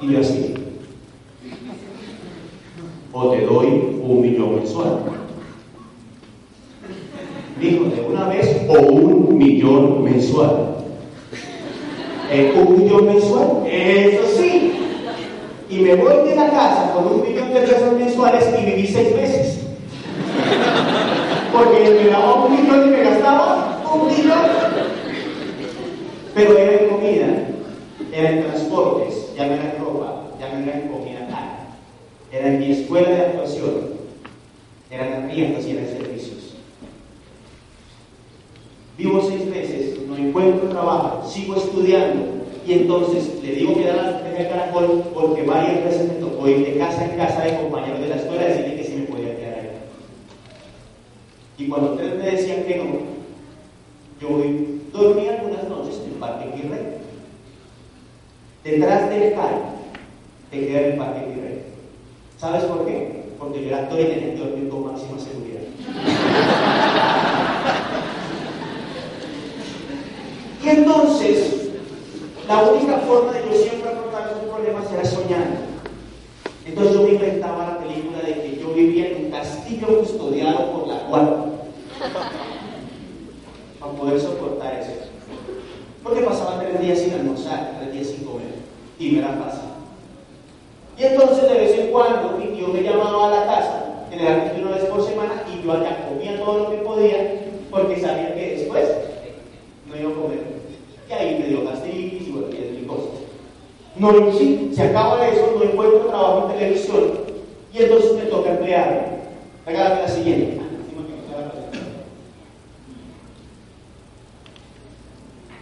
Y 0.00 0.12
yo 0.12 0.20
así, 0.20 0.54
o 3.12 3.30
te 3.30 3.40
doy 3.42 4.00
un 4.02 4.20
millón 4.20 4.56
mensual. 4.56 4.98
Dijo, 7.62 7.84
de 7.84 8.00
una 8.00 8.26
vez 8.26 8.66
o 8.68 8.72
un 8.72 9.38
millón 9.38 10.02
mensual. 10.02 10.78
Eh, 12.28 12.52
un 12.56 12.82
millón 12.82 13.06
mensual, 13.06 13.62
eso 13.70 14.22
sí. 14.36 14.72
Y 15.70 15.76
me 15.76 15.94
voy 15.94 16.28
de 16.28 16.34
la 16.34 16.50
casa 16.50 16.92
con 16.92 17.06
un 17.06 17.22
millón 17.22 17.54
de 17.54 17.60
pesos 17.60 17.92
mensuales 17.96 18.46
y 18.58 18.64
viví 18.64 18.84
seis 18.84 19.14
meses. 19.14 19.60
Porque 21.52 22.00
me 22.02 22.10
daba 22.10 22.46
un 22.46 22.50
millón 22.50 22.88
y 22.88 22.90
me 22.90 23.02
gastaba 23.04 23.80
un 23.94 24.08
millón. 24.08 24.38
Pero 26.34 26.58
era 26.58 26.82
en 26.82 26.88
comida, 26.88 27.26
era 28.12 28.30
en 28.30 28.42
transportes, 28.42 29.36
ya 29.36 29.46
no 29.46 29.52
era 29.52 29.76
ropa, 29.78 30.22
ya 30.40 30.52
no 30.52 30.64
era 30.64 30.80
en 30.80 30.88
comida. 30.88 31.28
Era 32.32 32.48
en 32.48 32.58
mi 32.58 32.72
escuela 32.72 33.08
de 33.08 33.20
actuación, 33.20 33.92
eran 34.90 35.12
arriendos 35.12 35.64
y 35.64 35.70
eran 35.70 35.86
servicios. 35.86 36.42
Vivo 39.02 39.20
seis 39.20 39.44
meses, 39.46 39.98
no 40.06 40.16
encuentro 40.16 40.68
trabajo, 40.68 41.28
sigo 41.28 41.56
estudiando 41.56 42.22
y 42.64 42.72
entonces 42.72 43.42
le 43.42 43.56
digo 43.56 43.74
que 43.74 43.84
da 43.84 43.96
la 43.96 44.10
estrategia 44.10 44.44
de 44.44 44.48
caracol 44.48 45.02
porque 45.12 45.42
varias 45.42 45.82
veces 45.82 46.06
me 46.06 46.14
tocó 46.20 46.48
ir 46.48 46.64
de 46.64 46.78
casa 46.78 47.06
en 47.06 47.16
casa 47.16 47.42
de 47.42 47.56
compañeros 47.56 47.98
de 47.98 48.08
la 48.08 48.14
escuela 48.14 48.42
a 48.42 48.46
decirle 48.46 48.76
que 48.76 48.84
sí 48.84 48.94
me 48.94 49.06
podía 49.06 49.36
quedar 49.36 49.54
ahí. 49.54 49.70
Y 51.58 51.66
cuando 51.66 51.94
ustedes 51.94 52.16
me 52.16 52.30
decían 52.30 52.62
que 52.62 52.76
no, 52.76 52.84
yo 54.20 54.28
dormí 54.92 55.26
algunas 55.26 55.68
noches 55.68 56.00
en 56.04 56.12
el 56.12 56.18
Parque 56.20 56.52
Quirrey. 56.54 56.98
Detrás 58.62 59.10
del 59.10 59.34
CAI 59.34 59.54
te 60.52 60.60
queda 60.64 60.78
el 60.78 60.96
Parque 60.96 61.24
Quirrey. 61.24 61.62
¿Sabes 62.38 62.62
por 62.66 62.86
qué? 62.86 63.24
Porque 63.36 63.62
yo 63.62 63.66
era 63.66 63.78
actor 63.78 63.98
y 63.98 64.04
tenía 64.04 64.34
que 64.34 64.44
dormir 64.44 64.68
con 64.68 64.84
máxima 64.84 65.18
seguridad. 65.18 65.62
y 70.61 70.61
entonces, 70.72 71.68
la 72.48 72.62
única 72.62 72.98
forma 72.98 73.32
de 73.32 73.40
yo 73.46 73.54
siempre 73.54 73.90
afrontar 73.90 74.30
esos 74.30 74.50
problemas 74.50 74.92
era 74.92 75.04
soñando. 75.04 75.60
Entonces 76.66 76.94
yo 76.94 77.02
me 77.02 77.10
inventaba 77.10 77.66
la 77.66 77.78
película 77.78 78.18
de 78.18 78.34
que 78.34 78.60
yo 78.60 78.72
vivía 78.72 79.08
en 79.08 79.26
un 79.26 79.30
castillo 79.30 79.98
custodiado 79.98 80.72
por 80.72 80.88
la 80.88 80.98
guardia. 81.08 81.36
Para 83.80 83.92
poder 83.92 84.20
soportar 84.20 84.74
eso. 84.74 84.92
Porque 86.02 86.22
pasaba 86.22 86.60
tres 86.60 86.80
días 86.80 86.98
sin 86.98 87.12
almorzar, 87.14 87.78
tres 87.80 87.92
días 87.92 88.06
sin 88.08 88.24
comer. 88.24 88.54
Y 88.98 89.12
me 89.12 89.18
era 89.18 89.28
fácil. 89.28 89.70
Y 90.98 91.04
entonces 91.04 91.48
de 91.48 91.54
vez 91.54 91.78
en 91.78 91.90
cuando 91.90 92.38
mi 92.38 92.46
tío 92.46 92.68
me 92.68 92.82
llamaba 92.82 93.26
a 93.26 93.30
la 93.30 93.46
casa, 93.46 94.06
generalmente 94.10 94.62
una 94.62 94.76
vez 94.76 94.84
por 94.84 95.04
semana, 95.04 95.42
y 95.52 95.64
yo 95.64 95.72
allá 95.72 96.08
comía 96.08 96.38
todo 96.38 96.58
lo 96.58 96.70
que 96.70 96.76
podía, 96.78 97.40
porque 97.70 98.00
sabía 98.00 98.34
que 98.34 98.56
después 98.56 98.88
no 99.86 99.96
iba 99.96 100.10
a 100.10 100.14
comer. 100.14 100.51
Y 101.12 101.14
ahí 101.14 101.38
me 101.38 101.46
dio 101.46 101.64
gastritis 101.64 102.28
y 102.28 102.30
bueno, 102.30 102.48
y 102.50 102.86
cosas. 102.86 103.20
No, 103.96 104.32
sí, 104.32 104.72
se 104.74 104.82
acaba 104.84 105.28
eso, 105.28 105.54
no 105.58 105.62
encuentro 105.62 106.06
trabajo 106.06 106.48
en 106.48 106.58
televisión, 106.58 107.12
y 107.70 107.82
entonces 107.82 108.14
me 108.14 108.22
toca 108.22 108.52
emplearme. 108.52 109.02
Regálame 109.66 110.02
la 110.02 110.08
siguiente. 110.08 110.62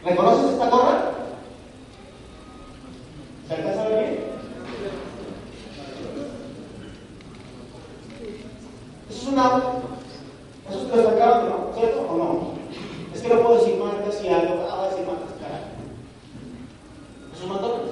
¿Reconoces 0.05 0.53
esta 0.53 0.71
gorra? 0.71 1.13
¿Se 3.49 3.55
alcanza 3.55 3.83
a 3.83 3.89
ver 3.89 3.99
bien? 3.99 4.21
Eso 9.11 9.21
es 9.21 9.27
una. 9.27 9.63
Eso 10.69 10.81
es 10.81 11.05
lo 11.05 11.11
¿no? 11.11 11.75
¿Cierto 11.77 12.07
o 12.09 12.17
no? 12.17 12.61
Es 13.15 13.21
que 13.21 13.29
no 13.29 13.43
puedo 13.43 13.59
decir 13.59 13.77
marcas 13.77 14.25
y 14.25 14.29
algo. 14.29 14.67
Ah, 14.71 14.85
a 14.85 14.89
decir 14.89 15.07
marcas, 15.07 15.35
carajo. 15.39 15.65
Es 17.35 17.43
un 17.43 17.49
McDonald's. 17.51 17.91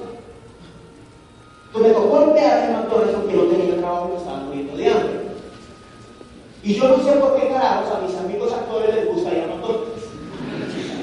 Entonces 1.79 1.97
me 1.97 2.03
tocó 2.03 2.23
emplear 2.25 2.65
en 2.65 2.73
McDonald's 2.73 3.15
porque 3.15 3.37
no 3.37 3.43
tenía 3.45 3.77
trabajo 3.77 4.09
y 4.09 4.13
me 4.13 4.19
estaba 4.19 4.39
muriendo 4.39 4.77
de 4.77 4.89
hambre. 4.89 5.21
Y 6.65 6.75
yo 6.75 6.89
no 6.89 6.97
sé 7.05 7.13
por 7.13 7.37
qué 7.37 7.49
carajos 7.49 7.95
a 7.95 8.01
mis 8.01 8.17
amigos 8.17 8.53
actores 8.53 8.95
les 8.95 9.07
gusta 9.07 9.31
ir 9.31 9.45
a 9.45 9.47
McDonald's. 9.47 10.03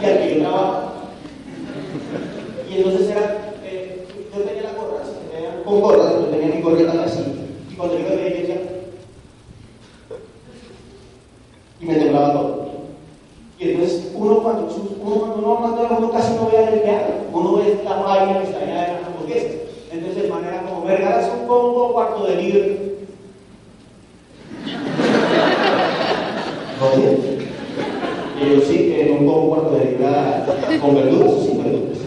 Y 0.01 0.05
al 0.05 0.17
que 0.17 0.35
yo 0.35 0.41
trabajo. 0.41 0.91
Y 2.69 2.75
entonces 2.75 3.09
era, 3.09 3.53
eh, 3.63 4.05
yo 4.35 4.41
tenía 4.41 4.63
la 4.63 4.73
gorra, 4.73 5.03
tenía, 5.31 5.63
con 5.63 5.79
gorra, 5.79 6.11
yo 6.11 6.25
tenía 6.25 6.55
mi 6.55 6.61
gorrita 6.61 7.03
así. 7.03 7.23
Y 7.71 7.75
cuando 7.75 7.97
yo 7.97 8.09
me 8.09 8.15
veía, 8.17 8.29
yo 8.29 8.41
decía, 8.41 8.61
y 11.79 11.85
me 11.85 11.95
temblaba 11.95 12.33
todo. 12.33 12.65
Y 13.59 13.71
entonces 13.71 14.11
uno 14.13 14.43
cuando 14.43 14.63
uno, 14.65 15.15
cuando 15.15 15.37
uno 15.37 15.59
manda 15.59 15.97
uno 15.97 16.11
casi 16.11 16.33
no 16.33 16.49
ve 16.51 16.57
al 16.57 16.73
empleado, 16.73 17.13
uno 17.31 17.55
ve 17.55 17.79
la 17.81 17.95
vaina 17.95 18.39
que 18.39 18.47
está 18.47 18.59
allá 18.59 18.81
de 18.81 18.93
las 18.93 19.05
hamburguesas. 19.05 19.65
Entonces 19.91 20.23
de 20.23 20.29
manera 20.29 20.61
como, 20.63 20.83
me 20.83 20.97
regalas 20.97 21.31
un 21.31 21.47
combo 21.47 21.93
cuarto 21.93 22.25
de 22.25 22.35
libro. 22.35 22.65
¿No 26.79 26.85
y 28.41 28.55
yo 28.55 28.61
sí, 28.61 28.77
que 28.77 29.17
un 29.17 29.25
combo 29.25 29.55
cuarto 29.55 29.71
de 29.77 29.85
libra 29.85 30.45
con 30.81 30.95
verduras 30.95 31.31
o 31.31 31.41
sin 31.41 31.63
verduras. 31.63 31.97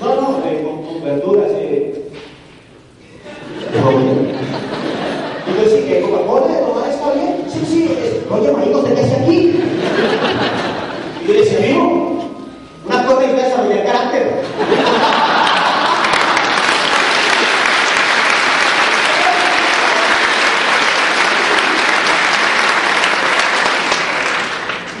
No, 0.00 0.14
no, 0.20 0.46
eh, 0.46 0.62
con, 0.62 0.84
con, 0.84 1.02
verduras. 1.02 1.50
Eh. 1.52 2.10
Y 5.46 5.62
yo 5.62 5.70
sí, 5.70 5.84
que 5.88 6.02
Coca-Cola 6.02 6.46
de 6.48 6.60
tomar 6.60 6.90
está 6.90 7.12
bien. 7.14 7.44
Sí, 7.48 7.60
sí, 7.66 7.96
es, 7.98 8.30
oye, 8.30 8.52
marico, 8.52 8.78
¿usted 8.80 8.94
qué 8.94 9.00
hace 9.00 9.16
aquí? 9.16 9.62
Y 11.24 11.26
yo 11.26 11.32
decía, 11.32 11.58
amigo, 11.58 12.18
una 12.86 13.06
cosa 13.06 13.24
es 13.24 13.36
desarrollar 13.36 13.84
carácter. 13.84 14.42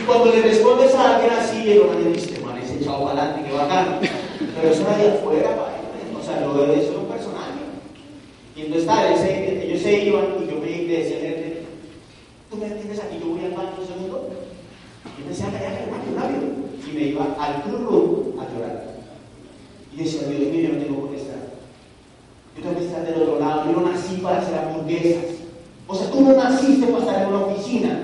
Y 0.00 0.04
cuando 0.06 0.26
le 0.26 0.42
respondes 0.42 0.94
a 0.94 1.16
alguien 1.16 1.32
así, 1.32 1.72
el 1.72 1.80
hombre 1.80 2.12
dice, 2.12 2.40
man, 2.40 2.58
ese 2.58 2.84
chavo 2.84 3.06
para 3.06 3.22
adelante, 3.22 3.48
qué 3.48 3.56
bacán. 3.56 4.00
Pero 4.00 4.72
eso 4.72 4.82
era 4.82 4.96
de 4.96 5.08
afuera, 5.10 5.50
o 6.18 6.24
sea, 6.24 6.40
lo 6.40 6.54
de 6.54 6.80
eso 6.80 6.90
era 6.92 7.00
un 7.00 7.06
personaje. 7.06 7.60
Y 8.56 8.62
entonces 8.62 8.86
tal, 8.86 9.12
ese, 9.12 9.64
ellos 9.66 9.82
se 9.82 10.04
iban 10.04 10.24
y 10.42 10.50
yo 10.50 10.58
me 10.60 10.66
decía, 10.66 11.20
gente, 11.20 11.62
tú 12.50 12.56
me 12.56 12.66
entiendes 12.66 12.98
aquí, 12.98 13.18
yo 13.20 13.28
voy 13.28 13.44
al 13.44 13.52
baño 13.52 13.70
un 13.78 13.86
segundo. 13.86 14.30
Y 15.18 15.22
me 15.22 15.28
decía, 15.30 15.46
calla, 15.46 15.74
calla, 15.74 15.92
baño, 15.92 16.16
rápido. 16.16 16.68
Y 16.86 16.92
me 16.94 17.02
iba 17.10 17.36
al 17.38 17.62
club 17.62 17.86
room 17.88 18.40
a 18.40 18.48
llorar. 18.52 18.84
Y 19.92 20.02
decía, 20.02 20.28
Dios 20.28 20.52
mío, 20.52 20.60
yo 20.60 20.74
no 20.74 20.84
tengo 20.84 21.00
por 21.00 21.10
qué 21.10 21.16
estar. 21.16 21.36
Yo 22.56 22.62
tengo 22.62 22.78
que 22.78 22.86
estar 22.86 23.04
del 23.04 23.22
otro 23.22 23.38
lado, 23.38 23.66
yo 23.66 23.80
no 23.80 23.90
nací 23.90 24.16
para 24.16 24.38
hacer 24.38 24.58
hamburguesas. 24.58 25.24
O 25.86 25.94
sea, 25.94 26.10
tú 26.10 26.20
no 26.22 26.32
naciste 26.32 26.86
para 26.86 26.98
estar 26.98 27.22
en 27.22 27.28
una 27.28 27.44
oficina 27.46 28.00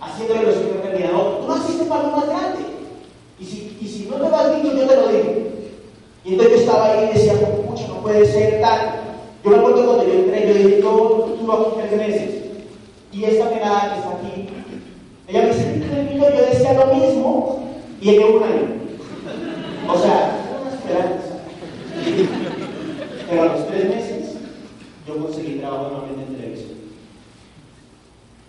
haciéndole 0.00 0.42
los 0.42 0.56
hijos 0.56 0.82
de 0.82 1.04
a 1.04 1.16
otro. 1.16 1.46
Tú 1.46 1.48
naciste 1.48 1.84
para 1.84 2.02
lo 2.04 2.16
más 2.16 2.26
grande. 2.26 2.58
Y 3.40 3.44
si, 3.44 3.78
y 3.80 3.88
si 3.88 4.08
no 4.08 4.16
te 4.16 4.28
lo 4.28 4.36
has 4.36 4.62
dicho, 4.62 4.76
yo 4.76 4.86
te 4.86 4.96
lo 4.96 5.08
digo. 5.08 5.32
Y 6.24 6.32
entonces 6.32 6.54
yo 6.54 6.60
estaba 6.60 6.86
ahí 6.86 7.10
y 7.10 7.14
decía, 7.14 7.34
pucha, 7.34 7.88
no 7.88 8.02
puede 8.02 8.26
ser 8.26 8.60
tal. 8.60 9.00
Yo 9.44 9.50
me 9.50 9.56
acuerdo 9.56 9.86
cuando 9.86 10.04
yo 10.04 10.12
entré, 10.14 10.77
yo 10.88 11.34
estuve 11.34 11.52
aquí 11.52 11.88
tres 11.88 11.98
meses. 11.98 12.44
Y 13.12 13.24
esta 13.24 13.50
pelada 13.50 13.94
que 13.94 13.98
está 14.00 14.10
aquí, 14.10 14.48
ella 15.28 15.42
me 15.42 15.48
dice, 15.48 15.82
yo 16.14 16.46
decía 16.46 16.72
lo 16.74 16.94
mismo 16.94 17.60
y 18.00 18.10
ella 18.10 18.26
un 18.26 18.42
año. 18.42 18.78
O 19.88 19.98
sea, 19.98 20.38
esperanza. 20.72 21.38
Pero 23.28 23.42
a 23.42 23.46
los 23.46 23.66
tres 23.66 23.84
meses, 23.88 24.36
yo 25.06 25.16
conseguí 25.16 25.58
trabajo 25.58 25.88
nuevamente 25.90 26.22
en 26.22 26.36
televisión. 26.36 26.78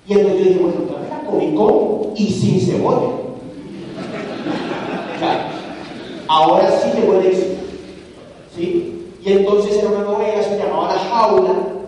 Y 0.07 0.13
entonces 0.13 0.39
yo 0.39 0.45
dije, 0.45 0.59
bueno, 0.59 1.05
era 1.05 1.23
cómico 1.23 2.13
y 2.15 2.27
sin 2.27 2.61
cebolla. 2.61 3.15
O 5.15 5.19
sea, 5.19 5.51
ahora 6.27 6.71
sí 6.71 6.89
te 6.91 7.01
puede 7.01 7.29
decir. 7.29 7.57
¿Sí? 8.55 9.05
Y 9.23 9.31
entonces 9.31 9.77
era 9.77 9.89
una 9.89 10.01
novela, 10.01 10.43
se 10.43 10.57
llamaba 10.57 10.93
La 10.93 10.99
Jaula. 10.99 11.78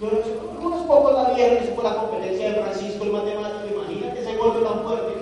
Unos 0.00 0.82
pocos 0.86 1.12
la 1.12 1.34
vieron, 1.34 1.74
por 1.74 1.84
la 1.84 1.96
competencia 1.96 2.48
de 2.48 2.62
Francisco 2.62 3.04
el 3.04 3.12
matemático, 3.12 3.68
imagínate 3.74 4.20
ese 4.20 4.36
golpe 4.36 4.64
tan 4.64 4.82
fuerte. 4.82 5.12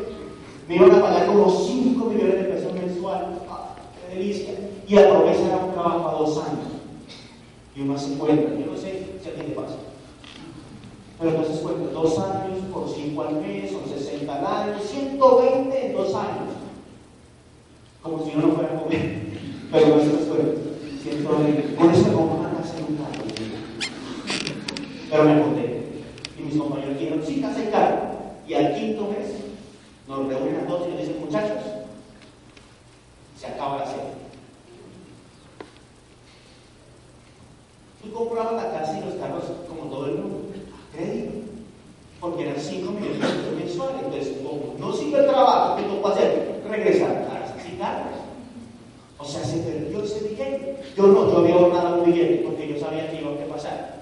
Me 0.68 0.76
iban 0.76 0.92
a 0.92 1.02
pagar 1.02 1.26
como 1.26 1.50
5 1.50 2.04
millones 2.04 2.34
de 2.36 2.44
pesos 2.44 2.72
mensuales. 2.72 3.28
¡Ah, 3.50 3.74
qué 4.08 4.14
delicia! 4.14 4.54
Y 4.86 4.94
la 4.94 5.08
promesa 5.08 5.46
era 5.46 5.56
un 5.56 5.72
trabajo 5.72 6.08
a 6.08 6.12
dos 6.12 6.38
años. 6.38 6.66
Y 7.74 7.80
uno 7.80 7.98
se 7.98 8.18
cuenta, 8.18 8.54
yo 8.54 8.66
no 8.70 8.76
sé 8.76 9.06
si 9.20 9.28
a 9.28 9.34
ti 9.34 9.40
te 9.40 9.52
pasa. 9.52 9.74
Pero 11.18 11.30
entonces 11.30 11.58
cuenta, 11.58 11.92
dos 11.92 12.18
años 12.20 12.58
por 12.72 12.88
5 12.88 13.22
al 13.22 13.34
mes, 13.34 13.72
son 13.72 13.82
60 13.88 14.32
al 14.32 14.46
año, 14.46 14.78
120 14.80 15.86
en 15.86 15.92
dos 15.92 16.14
años. 16.14 16.54
Como 18.00 18.24
si 18.24 18.30
uno 18.36 18.46
no 18.46 18.54
fuera 18.54 18.76
a 18.76 18.82
comer. 18.82 19.26
Pero 19.72 19.88
no 19.88 20.02
se 20.02 20.10
cuenta. 20.10 20.60
120. 21.02 21.74
Con 21.74 21.90
eso 21.90 22.08
en 22.08 22.14
un 22.14 22.96
carro. 22.96 23.17
Pero 25.10 25.24
me 25.24 25.42
conté. 25.42 25.82
Y 26.38 26.42
mis 26.42 26.56
compañeros 26.56 26.98
dijeron, 26.98 27.22
sí, 27.26 27.40
casa 27.40 27.62
en 27.62 27.70
carro. 27.70 27.98
Y 28.46 28.54
al 28.54 28.74
quinto 28.74 29.08
mes 29.08 29.28
nos 30.06 30.26
reúnen 30.26 30.56
a 30.56 30.66
todos 30.66 30.88
y 30.88 30.90
nos 30.90 31.00
dicen, 31.00 31.20
muchachos, 31.20 31.62
se 33.38 33.46
acaba 33.46 33.78
la 33.78 33.86
serie. 33.86 34.18
Tú 38.02 38.12
comprabas 38.12 38.64
la 38.64 38.72
casa 38.72 38.98
y 38.98 39.04
los 39.04 39.14
carros 39.14 39.44
como 39.68 39.90
todo 39.90 40.06
el 40.06 40.12
mundo, 40.12 40.38
a 40.94 42.20
porque 42.20 42.42
eran 42.42 42.58
5 42.58 42.90
millones 42.90 43.20
de 43.20 43.26
pesos 43.26 43.54
mensuales. 43.56 44.02
Entonces, 44.04 44.36
como 44.42 44.74
no 44.78 44.92
sigue 44.92 45.18
el 45.18 45.26
trabajo, 45.26 45.76
¿qué 45.76 45.82
tocó 45.84 46.08
hacer? 46.08 46.62
Regresar 46.68 47.10
a 47.10 47.40
casas 47.40 47.66
y 47.72 47.76
carros. 47.76 48.18
O 49.18 49.24
sea, 49.24 49.44
se 49.44 49.58
perdió 49.58 50.02
ese 50.02 50.28
billete. 50.28 50.82
Yo 50.96 51.06
no, 51.06 51.30
yo 51.30 51.38
había 51.38 51.54
ahorrado 51.54 52.02
un 52.02 52.12
billete 52.12 52.44
porque 52.44 52.68
yo 52.68 52.80
sabía 52.80 53.10
que 53.10 53.20
iba 53.20 53.30
a 53.30 53.54
pasar. 53.54 53.97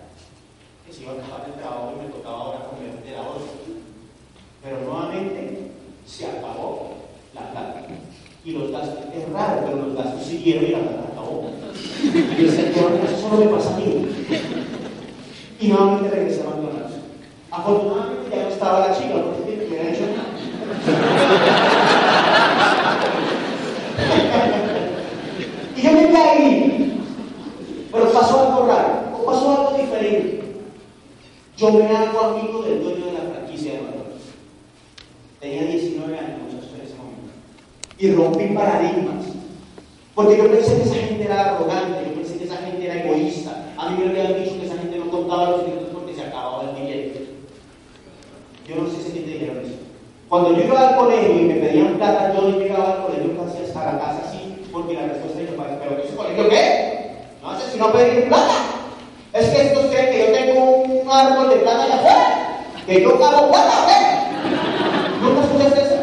Se 0.97 1.03
iba 1.03 1.13
a 1.13 1.15
acabar 1.17 1.45
el 1.47 1.61
trabajo 1.61 1.93
y 1.93 2.07
me 2.07 2.09
tocaba 2.09 2.39
ahora 2.39 2.69
comer 2.71 3.05
de 3.05 3.13
la 3.13 3.21
otra. 3.21 3.53
Pero 4.63 4.81
nuevamente 4.81 5.73
se 6.07 6.25
acabó 6.25 6.95
la 7.35 7.51
plata. 7.51 7.83
Y 8.43 8.53
los 8.53 8.71
gastos, 8.71 9.05
es 9.15 9.29
raro, 9.31 9.63
pero 9.67 9.77
los 9.89 9.95
gastos 9.95 10.25
siguieron 10.25 10.65
y 10.65 10.69
la 10.69 10.79
plata 10.79 11.13
acabó. 11.13 11.51
Y 12.03 12.43
yo 12.43 12.51
decía, 12.51 12.71
eso 12.71 13.29
solo 13.29 13.45
me 13.45 13.51
pasa 13.51 13.75
a 13.75 13.79
mí. 13.79 14.09
Y 15.61 15.69
nuevamente 15.69 16.09
regresé 16.09 16.41
a 16.41 16.45
McDonald's. 16.45 16.95
Afortunadamente 17.51 18.35
ya 18.35 18.43
no 18.45 18.49
estaba 18.49 18.89
la 18.89 18.97
chica, 18.97 19.15
me 19.17 19.67
hubiera 19.67 19.91
hecho 19.91 20.05
y 25.77 25.83
yo 25.83 25.93
me 25.93 26.07
quedé 26.07 26.17
ahí. 26.17 27.01
Pero 27.93 28.13
pasó 28.13 28.41
algo 28.41 28.67
raro, 28.67 28.89
o 29.15 29.27
pasó 29.27 29.51
algo 29.51 29.79
diferente. 29.79 30.37
Yo 31.67 31.73
me 31.73 31.97
hago 31.97 32.21
amigo 32.21 32.63
del 32.63 32.81
dueño 32.81 33.07
de 33.07 33.13
la 33.13 33.35
franquicia 33.35 33.73
de 33.73 33.79
McDonald's. 33.81 34.25
Tenía 35.41 35.65
19 35.65 36.17
años, 36.17 36.39
muchachos, 36.45 36.71
en 36.79 36.87
ese 36.87 36.95
momento. 36.95 37.33
Y 37.99 38.13
rompí 38.13 38.55
paradigmas. 38.55 39.27
Porque 40.15 40.37
yo 40.37 40.49
pensé 40.49 40.77
que 40.77 40.83
esa 40.85 40.95
gente 40.95 41.25
era 41.25 41.57
arrogante, 41.57 42.07
yo 42.07 42.15
pensé 42.15 42.39
que 42.39 42.45
esa 42.45 42.59
gente 42.59 42.85
era 42.85 43.03
egoísta. 43.03 43.75
A 43.77 43.91
mí 43.91 43.99
me 43.99 44.11
habían 44.11 44.45
dicho 44.45 44.61
que 44.61 44.67
esa 44.67 44.79
gente 44.79 44.97
no 44.97 45.11
contaba 45.11 45.51
los 45.51 45.67
minutos 45.67 45.89
porque 45.93 46.15
se 46.15 46.23
acababa 46.23 46.71
el 46.71 46.81
billete. 46.81 47.31
Yo 48.69 48.77
no 48.77 48.89
sé 48.89 49.03
si 49.03 49.11
te 49.11 49.21
dijeron 49.27 49.59
eso. 49.59 49.75
Cuando 50.29 50.57
yo 50.57 50.63
iba 50.67 50.89
al 50.89 50.97
colegio 50.97 51.37
y 51.37 51.45
me 51.47 51.55
pedían 51.55 51.97
plata, 51.97 52.33
yo 52.33 52.43
no 52.43 52.61
llegaba 52.61 52.93
al 52.93 53.07
colegio 53.07 53.37
casi 53.39 53.65
hasta 53.65 53.93
la 53.93 53.99
casa 53.99 54.23
así, 54.29 54.55
porque 54.71 54.95
la 54.95 55.09
respuesta 55.09 55.39
de 55.41 55.45
mi 55.47 55.57
pero 55.57 56.01
¿ese 56.01 56.15
colegio 56.15 56.49
qué? 56.49 57.27
No 57.43 57.59
sé 57.59 57.73
si 57.73 57.79
no 57.79 57.93
pedir 57.93 58.29
plata. 58.29 58.77
Es 59.37 59.51
que 59.51 59.63
estos 59.63 59.87
creen 59.87 60.11
que 60.11 60.19
yo 60.19 60.33
tengo 60.33 60.77
un 60.77 61.11
árbol 61.11 61.51
de 61.51 61.57
plata 61.57 61.85
allá 61.85 61.95
afuera, 61.97 62.65
que 62.87 63.03
yo 63.03 63.19
pago 63.19 63.51
plata, 63.51 63.87
¿qué? 63.87 65.25
¿Nunca 65.25 65.43
escuchaste 65.43 65.81
eso? 65.83 65.97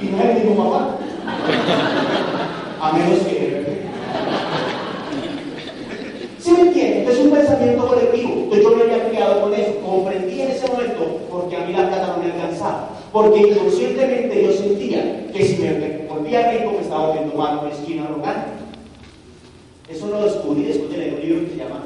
Y 0.00 0.06
no 0.06 0.22
es 0.22 0.44
mi 0.44 0.54
mamá. 0.54 0.96
A 2.80 2.92
menos 2.92 3.18
que. 3.26 3.80
¿Sí 6.38 6.52
me 6.52 6.60
entiendes? 6.60 7.18
Es 7.18 7.24
un 7.24 7.32
pensamiento 7.32 7.86
colectivo. 7.86 8.32
Entonces 8.32 8.62
yo 8.64 8.76
me 8.76 8.82
había 8.82 9.08
criado 9.10 9.42
con 9.42 9.52
eso. 9.52 9.74
Comprendí 9.84 10.40
en 10.40 10.50
ese 10.52 10.66
momento 10.66 11.20
porque 11.30 11.56
a 11.56 11.66
mí 11.66 11.72
la 11.74 11.88
plata 11.88 12.16
no 12.16 12.22
me 12.22 12.32
alcanzaba. 12.32 12.88
Porque 13.12 13.40
inconscientemente 13.40 14.42
yo 14.42 14.52
sentía 14.52 15.26
que 15.32 15.44
si 15.44 15.58
me 15.58 16.06
volvía 16.08 16.50
rico 16.50 16.72
me 16.72 16.80
estaba 16.80 17.08
volviendo 17.08 17.36
malo, 17.36 17.68
esquina 17.68 18.04
arrogante. 18.04 18.48
Eso 19.90 20.06
lo 20.06 20.22
descubrí 20.22 20.62
después 20.62 20.90
de 20.90 20.96
leer 20.96 21.14
un 21.14 21.20
libro 21.20 21.44
que 21.44 21.50
se 21.50 21.56
llama 21.56 21.82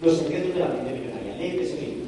Los 0.00 0.16
secretos 0.16 0.54
de 0.54 0.60
la 0.60 0.68
mente 0.68 0.92
millonaria. 0.92 1.36
Lee 1.36 1.60
ese 1.60 1.80
libro. 1.80 1.98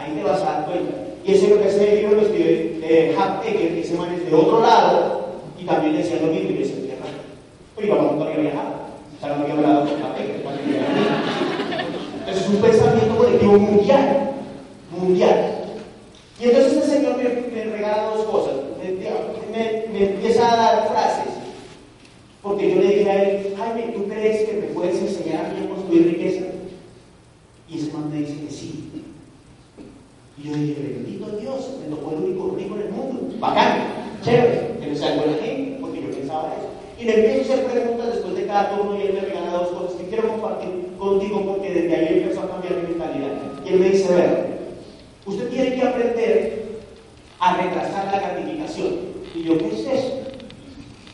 Ahí 0.00 0.12
te 0.14 0.22
vas 0.22 0.40
a 0.40 0.44
dar 0.44 0.64
cuenta. 0.64 0.92
Y 1.24 1.32
ese, 1.32 1.52
ese 1.66 1.96
libro 1.96 2.16
lo 2.16 2.22
escribe 2.22 2.80
eh, 2.82 3.14
Hack 3.16 3.46
Ecker, 3.46 3.74
que 3.74 3.84
se 3.84 3.94
man 3.94 4.08
de 4.16 4.34
otro 4.34 4.62
lado, 4.62 5.26
y 5.58 5.64
también 5.64 5.96
decía 5.96 6.20
lo 6.22 6.28
mismo, 6.28 6.50
y 6.50 6.54
decía, 6.54 6.76
qué 6.86 6.96
raro. 6.96 7.18
Pero 7.76 7.86
igual 7.86 8.18
no 8.18 8.24
había 8.24 8.38
viajado. 8.38 8.70
O 9.16 9.20
sea, 9.20 9.36
no 9.36 9.42
había 9.42 9.54
hablado 9.54 9.80
con. 9.80 10.00
Entonces 12.20 12.42
es 12.42 12.48
un 12.48 12.56
pensamiento 12.56 13.16
colectivo 13.18 13.58
mundial. 13.58 14.30
Mundial. 14.90 15.54
Y 16.40 16.44
entonces 16.44 16.72
este 16.72 16.86
señor 16.86 17.16
me, 17.18 17.64
regala 17.64 18.04
dos 18.14 18.24
cosas. 18.24 18.54
Me, 19.52 20.04
empieza 20.04 20.52
a 20.52 20.56
dar 20.56 20.88
frases 20.88 21.34
porque 22.42 22.74
yo 22.74 22.80
le 22.80 22.96
dije 22.96 23.10
a 23.10 23.22
él, 23.22 23.54
Jaime, 23.58 23.92
¿tú 23.92 24.08
crees 24.08 24.48
que 24.48 24.56
me 24.56 24.66
puedes 24.68 24.98
enseñar 24.98 25.46
a 25.46 25.68
construir 25.68 26.06
riqueza? 26.06 26.46
Y 27.68 27.78
ese 27.78 27.92
man 27.92 28.10
me 28.10 28.20
dice 28.20 28.34
que 28.46 28.50
sí. 28.50 28.90
Y 30.38 30.48
yo 30.48 30.54
dije, 30.54 30.94
bendito 30.94 31.26
Dios, 31.38 31.76
me 31.80 31.94
tocó 31.94 32.12
el 32.12 32.24
único 32.24 32.54
rico 32.56 32.74
en 32.76 32.82
el 32.82 32.92
mundo. 32.92 33.34
Bacán, 33.38 33.86
chévere, 34.22 34.78
que 34.80 34.86
no 34.86 34.94
sea 34.94 35.16
buena 35.16 35.34
gente, 35.38 35.78
porque 35.80 36.02
yo 36.02 36.10
pensaba 36.10 36.54
eso. 36.58 36.68
Y 36.98 37.04
le 37.04 37.14
empiezo 37.14 37.52
a 37.52 37.54
hacer 37.54 37.66
preguntas 37.66 38.06
después 38.14 38.34
de 38.34 38.46
cada 38.46 38.76
turno 38.76 38.96
y 38.96 39.06
él 39.06 39.14
me 39.14 39.20
regala 39.20 39.52
dos 39.52 39.68
cosas 39.68 39.96
que 39.96 40.08
quiero 40.08 40.28
compartir 40.28 40.94
contigo 40.98 41.42
porque 41.46 41.72
desde 41.72 41.96
ahí 41.96 42.20
empezó 42.20 42.42
a 42.42 42.50
cambiar 42.50 42.76
mi 42.76 42.88
mentalidad. 42.88 43.30
Y 43.64 43.68
él 43.68 43.80
me 43.80 43.90
dice, 43.90 44.12
a 44.12 44.16
ver, 44.16 44.58
usted 45.24 45.48
tiene 45.48 45.74
que 45.74 45.82
aprender 45.82 46.80
a 47.38 47.56
retrasar 47.56 48.06
la 48.06 48.20
gratificación. 48.20 48.98
Y 49.34 49.42
yo, 49.44 49.58
¿qué 49.58 49.66
es 49.68 49.86
eso? 49.86 50.20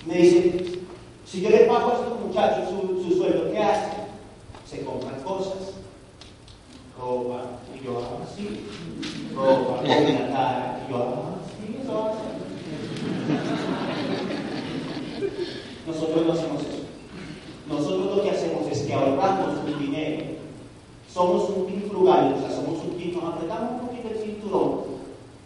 Me 0.06 0.16
dice, 0.16 0.80
si 1.24 1.40
yo 1.40 1.50
le 1.50 1.58
pago 1.60 1.90
a 1.90 1.94
estos 1.94 2.20
muchachos 2.20 2.68
su, 2.68 3.02
su 3.02 3.18
sueldo, 3.18 3.52
¿qué 3.52 3.58
hacen? 3.58 4.06
Se 4.68 4.80
compran 4.80 5.20
cosas, 5.22 5.75
ropa, 6.98 7.42
y 7.74 7.86
hago 7.86 8.20
así, 8.22 8.66
ropa, 9.34 9.78
comida 9.78 10.28
cara, 10.32 10.86
y 10.88 10.92
hago 10.92 11.36
así, 11.42 11.56
Nosotros 15.86 16.26
no 16.26 16.32
hacemos 16.32 16.62
eso. 16.62 16.82
Nosotros 17.68 18.16
lo 18.16 18.22
que 18.22 18.30
hacemos 18.30 18.66
es 18.70 18.82
que 18.82 18.94
ahorramos 18.94 19.58
un 19.64 19.78
dinero, 19.78 20.24
somos 21.12 21.48
un 21.50 21.66
team 21.66 21.82
frugal, 21.88 22.34
o 22.36 22.40
sea, 22.40 22.50
somos 22.56 22.82
un 22.84 22.98
team, 22.98 23.14
nos 23.14 23.34
apretamos 23.34 23.72
un 23.72 23.88
poquito 23.88 24.08
el 24.10 24.18
cinturón, 24.18 24.80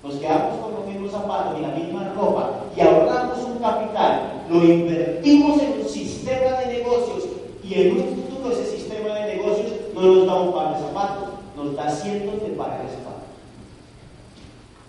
nos 0.03 0.15
quedamos 0.15 0.59
con 0.61 0.75
los 0.75 0.87
mismos 0.87 1.13
zapatos 1.13 1.59
y 1.59 1.63
la 1.63 1.69
misma 1.69 2.13
ropa 2.15 2.65
y 2.77 2.81
ahorramos 2.81 3.39
un 3.45 3.59
capital, 3.59 4.45
lo 4.51 4.65
invertimos 4.65 5.63
en 5.63 5.81
un 5.81 5.89
sistema 5.89 6.59
de 6.61 6.79
negocios 6.79 7.25
y 7.63 7.75
en 7.75 7.97
un 7.97 8.05
futuro 8.17 8.53
ese 8.53 8.67
sistema 8.77 9.15
de 9.15 9.37
negocios 9.37 9.73
no 9.95 10.01
nos 10.01 10.27
da 10.27 10.35
un 10.35 10.53
par 10.53 10.75
de 10.75 10.81
zapatos, 10.81 10.90
nos 11.65 11.77
da 11.77 11.91
cientos 11.91 12.43
de 12.43 12.57
pares 12.57 12.83
de 12.83 12.97
zapatos. 12.97 13.29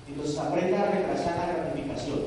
Entonces 0.08 0.38
aprenda 0.38 0.82
a 0.82 0.92
retrasar 0.92 1.38
la 1.38 1.54
gratificación. 1.54 2.20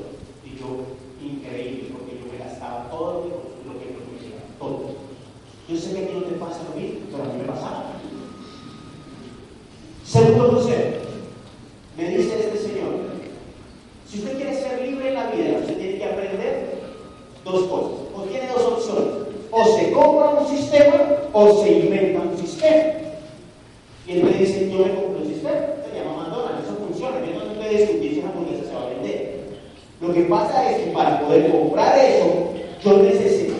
Y 0.45 0.59
yo, 0.59 0.85
increíble, 1.21 1.89
porque 1.91 2.19
yo 2.19 2.31
me 2.31 2.37
gastaba 2.37 2.89
todo 2.89 3.25
lo 3.65 3.79
que 3.79 3.85
producía, 3.85 4.37
todo. 4.59 4.95
Yo 5.67 5.77
sé 5.77 5.93
que 5.93 6.03
a 6.03 6.07
ti 6.07 6.13
no 6.13 6.21
te 6.21 6.35
pasa 6.35 6.61
lo 6.69 6.79
mismo, 6.79 6.99
pero 7.11 7.23
a 7.23 7.27
mí 7.27 7.41
me 7.41 7.47
pasaba. 7.47 7.85
Segundo 10.05 10.55
consejo, 10.55 11.05
me 11.97 12.09
dice 12.09 12.39
este 12.39 12.57
señor, 12.59 13.15
si 14.07 14.19
usted 14.19 14.35
quiere 14.35 14.53
ser 14.53 14.81
libre 14.81 15.09
en 15.09 15.15
la 15.15 15.31
vida, 15.31 15.57
usted 15.59 15.77
tiene 15.77 15.97
que 15.97 16.05
aprender 16.05 16.81
dos 17.43 17.63
cosas. 17.63 17.99
O 18.15 18.21
tiene 18.23 18.47
dos 18.47 18.61
opciones. 18.61 19.05
O 19.51 19.77
se 19.77 19.91
compra 19.91 20.29
un 20.29 20.47
sistema 20.47 20.93
o 21.33 21.63
se 21.63 21.71
inventa 21.71 22.21
un 22.21 22.37
sistema. 22.37 23.04
Y 24.07 24.11
él 24.11 24.23
me 24.23 24.31
dice, 24.31 24.69
yo 24.71 24.85
me 24.85 24.93
compro 24.93 25.21
un 25.21 25.27
sistema, 25.27 25.57
se 25.81 25.97
llama 25.97 26.23
McDonald's, 26.23 26.63
eso 26.63 26.77
funciona, 26.77 27.17
yo 27.25 27.45
no 27.45 27.53
puede 27.53 27.77
discutir 27.77 28.13
si 28.13 28.19
esa 28.19 28.29
hamburguesa 28.29 28.69
se 28.69 28.75
va 28.75 28.83
a 28.83 28.89
vender. 28.89 29.35
Lo 30.01 30.13
que 30.13 30.21
pasa 30.21 30.71
es 30.71 30.77
que 30.77 30.91
para 30.91 31.21
poder 31.21 31.51
comprar 31.51 31.97
eso, 31.97 32.53
yo 32.83 32.97
necesité, 33.01 33.55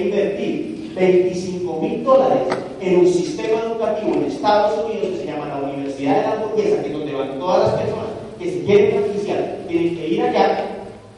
invertir 0.00 0.92
25 0.94 1.80
mil 1.80 2.04
dólares 2.04 2.42
en 2.80 3.00
un 3.00 3.06
sistema 3.06 3.60
educativo 3.60 4.14
en 4.14 4.24
Estados 4.24 4.84
Unidos 4.84 5.08
que 5.10 5.16
se 5.18 5.26
llama 5.26 5.46
la 5.46 5.68
Universidad 5.68 6.16
de 6.16 6.22
la 6.22 6.32
Hamburguesa, 6.32 6.82
que 6.82 6.86
es 6.88 6.92
donde 6.92 7.12
van 7.12 7.38
todas 7.38 7.64
las 7.64 7.82
personas 7.82 8.06
que 8.38 8.50
se 8.50 8.64
quieren 8.64 8.90
franquiciar, 8.92 9.58
tienen 9.68 9.96
que 9.96 10.08
ir 10.08 10.22
allá, 10.22 10.64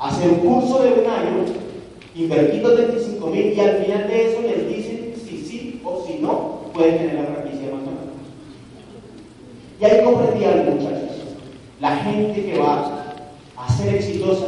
hacer 0.01 0.31
un 0.31 0.37
curso 0.37 0.83
de 0.83 0.93
un 0.95 1.07
año, 1.07 1.45
invertir 2.17 2.63
los 2.63 2.77
25 2.77 3.27
mil 3.29 3.53
y 3.57 3.61
al 3.61 3.85
final 3.85 4.09
de 4.09 4.27
eso 4.27 4.43
les 4.43 4.69
dicen 4.69 5.15
si 5.25 5.39
sí 5.45 5.81
o 5.85 6.05
si 6.05 6.15
no 6.15 6.63
pueden 6.75 6.99
tener 6.99 7.15
la 7.15 7.27
franquicia 7.27 7.67
de 7.67 7.73
McDonald's. 7.73 8.09
Y 9.81 9.85
algo, 10.45 10.73
muchachos. 10.73 11.09
La 11.81 11.97
gente 11.97 12.45
que 12.45 12.59
va 12.59 13.15
a 13.57 13.73
ser 13.73 13.95
exitosa 13.95 14.47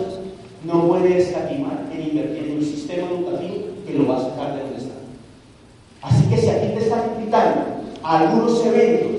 no 0.64 0.88
puede 0.88 1.18
escatimar 1.18 1.86
en 1.92 2.08
invertir 2.08 2.50
en 2.50 2.58
un 2.58 2.64
sistema 2.64 3.08
educativo 3.08 3.64
que 3.86 3.94
lo 3.94 4.08
va 4.08 4.16
a 4.16 4.20
sacar 4.20 4.54
de 4.54 4.62
donde 4.62 4.78
está. 4.78 4.94
Así 6.02 6.24
que 6.28 6.36
si 6.36 6.48
aquí 6.48 6.74
te 6.74 6.84
están 6.84 7.02
invitando 7.16 7.62
a 8.02 8.18
algunos 8.18 8.64
eventos 8.64 9.09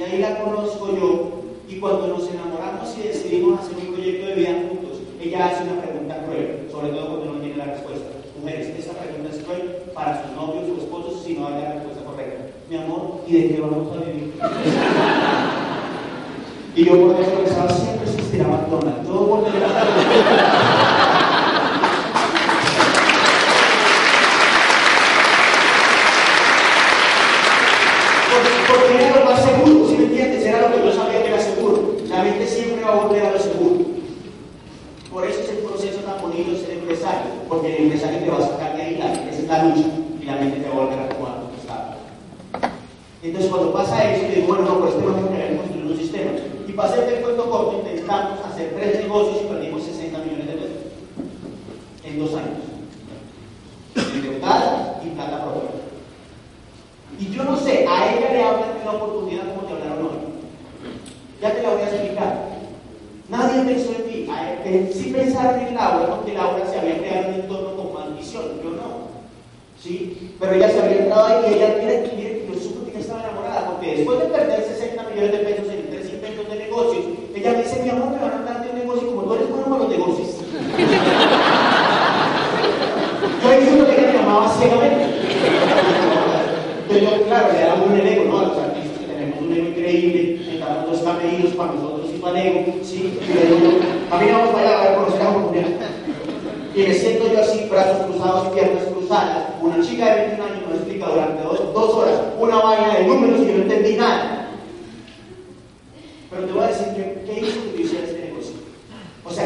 y 0.00 0.02
ahí 0.02 0.18
la 0.18 0.42
conozco 0.42 0.96
yo. 0.96 1.30
Y 1.68 1.78
cuando 1.78 2.08
nos 2.08 2.28
enamoramos 2.28 2.96
y 2.98 3.02
decidimos 3.08 3.60
hacer 3.60 3.76
un 3.76 3.92
proyecto 3.94 4.26
de 4.28 4.34
vida 4.34 4.54
juntos, 4.66 4.98
ella 5.20 5.46
hace 5.46 5.64
una 5.64 5.82
pregunta 5.82 6.24
cruel, 6.24 6.66
sobre 6.72 6.88
todo 6.88 7.08
cuando 7.08 7.34
no 7.34 7.40
tiene 7.40 7.58
la 7.58 7.66
respuesta. 7.66 8.06
Mujeres, 8.40 8.68
esa 8.78 8.94
pregunta 8.94 9.28
es 9.30 9.42
cruel 9.44 9.76
para 9.94 10.22
sus 10.22 10.32
novios 10.34 10.64
o 10.70 10.76
esposos 10.80 11.22
si 11.22 11.34
no 11.34 11.48
hay 11.48 11.62
la 11.62 11.74
respuesta 11.74 12.02
correcta. 12.04 12.46
Mi 12.70 12.78
amor, 12.78 13.20
¿y 13.28 13.34
de 13.34 13.48
qué 13.48 13.60
vamos 13.60 13.94
a 13.94 14.00
vivir? 14.00 14.32
y 16.76 16.84
yo 16.84 16.92
por 16.92 17.18
dentro 17.18 17.44
pensaba, 17.44 17.68
siempre 17.68 18.10
existirá 18.10 18.48
McDonald's, 18.48 19.06
todo 19.06 19.28
por 19.28 19.44
detrás. 19.44 20.49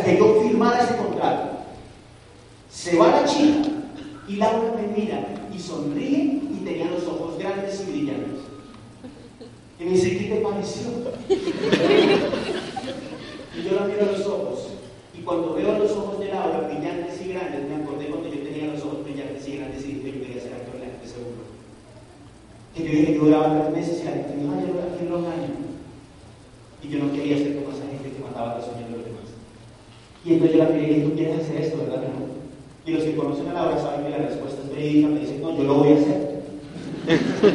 que 0.04 0.18
yo 0.18 0.42
firmara 0.42 0.82
ese 0.82 0.96
contrato. 0.96 1.50
Se 2.70 2.96
va 2.96 3.20
la 3.20 3.24
chica 3.24 3.70
y 4.28 4.36
Laura 4.36 4.74
me 4.76 4.88
mira 4.96 5.24
y 5.54 5.58
sonríe 5.58 6.40
y 6.50 6.64
tenía 6.64 6.90
los 6.90 7.04
ojos 7.04 7.38
grandes 7.38 7.80
y 7.80 7.90
brillantes. 7.90 8.40
Y 9.78 9.84
me 9.84 9.90
dice, 9.90 10.18
¿qué 10.18 10.24
te 10.24 10.40
pareció? 10.40 10.88
y 13.56 13.62
yo 13.62 13.76
la 13.76 13.86
miro 13.86 14.02
a 14.02 14.12
los 14.12 14.26
ojos. 14.26 14.68
Y 15.16 15.22
cuando 15.22 15.54
veo 15.54 15.74
a 15.74 15.78
los 15.78 15.90
ojos 15.92 16.18
de 16.20 16.28
Laura 16.28 16.68
brillantes 16.68 17.20
y 17.24 17.28
grandes, 17.32 17.68
me 17.68 17.76
acordé 17.76 18.06
cuando 18.06 18.28
yo 18.28 18.40
tenía 18.42 18.72
los 18.72 18.82
ojos 18.82 19.04
brillantes 19.04 19.46
y 19.48 19.56
grandes 19.56 19.84
y 19.84 19.92
dije, 19.92 20.12
yo 20.12 20.22
quería 20.22 20.42
ser 20.42 20.54
actor 20.54 20.74
de 20.74 20.78
la 20.80 20.92
gente 20.92 21.06
seguro. 21.06 21.44
Que 22.74 22.82
yo 22.84 22.90
dije, 22.90 23.14
yo 23.14 23.24
duraba 23.24 23.60
tres 23.60 23.76
meses 23.76 24.00
y 24.02 24.04
la 24.04 24.10
gente 24.10 24.34
me 24.34 24.42
dijo, 24.42 24.54
ay, 24.58 24.66
yo 24.66 24.72
aquí 24.82 25.04
en 25.04 25.10
los 25.10 25.24
años. 25.26 25.53
Y 30.24 30.32
entonces 30.32 30.56
yo 30.56 30.64
la 30.64 30.70
fui 30.70 30.80
y 30.80 31.02
tú 31.02 31.14
quieres 31.14 31.40
hacer 31.40 31.60
esto, 31.60 31.78
¿verdad? 31.78 32.02
No? 32.02 32.34
Y 32.86 32.92
los 32.92 33.04
que 33.04 33.14
conocen 33.14 33.48
a 33.48 33.54
la 33.54 33.66
hora 33.66 33.78
saben 33.78 34.04
que 34.04 34.10
la 34.10 34.18
respuesta 34.18 34.62
es 34.62 34.70
verídica, 34.70 35.08
me 35.08 35.20
dicen, 35.20 35.42
no, 35.42 35.56
yo 35.56 35.64
lo 35.64 35.74
voy 35.74 35.92
a 35.92 35.96
hacer. 35.96 37.54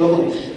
Solomon 0.00 0.49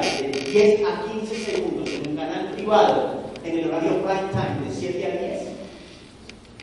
de 0.00 0.50
10 0.52 0.80
a 0.86 1.04
15 1.10 1.34
segundos 1.34 1.88
en 1.88 2.10
un 2.10 2.16
canal 2.16 2.52
privado 2.52 3.22
en 3.44 3.58
el 3.58 3.68
horario 3.68 4.02
prime 4.02 4.30
time 4.30 4.68
de 4.68 4.74
7 4.74 5.06
a 5.06 5.22
10. 5.22 5.42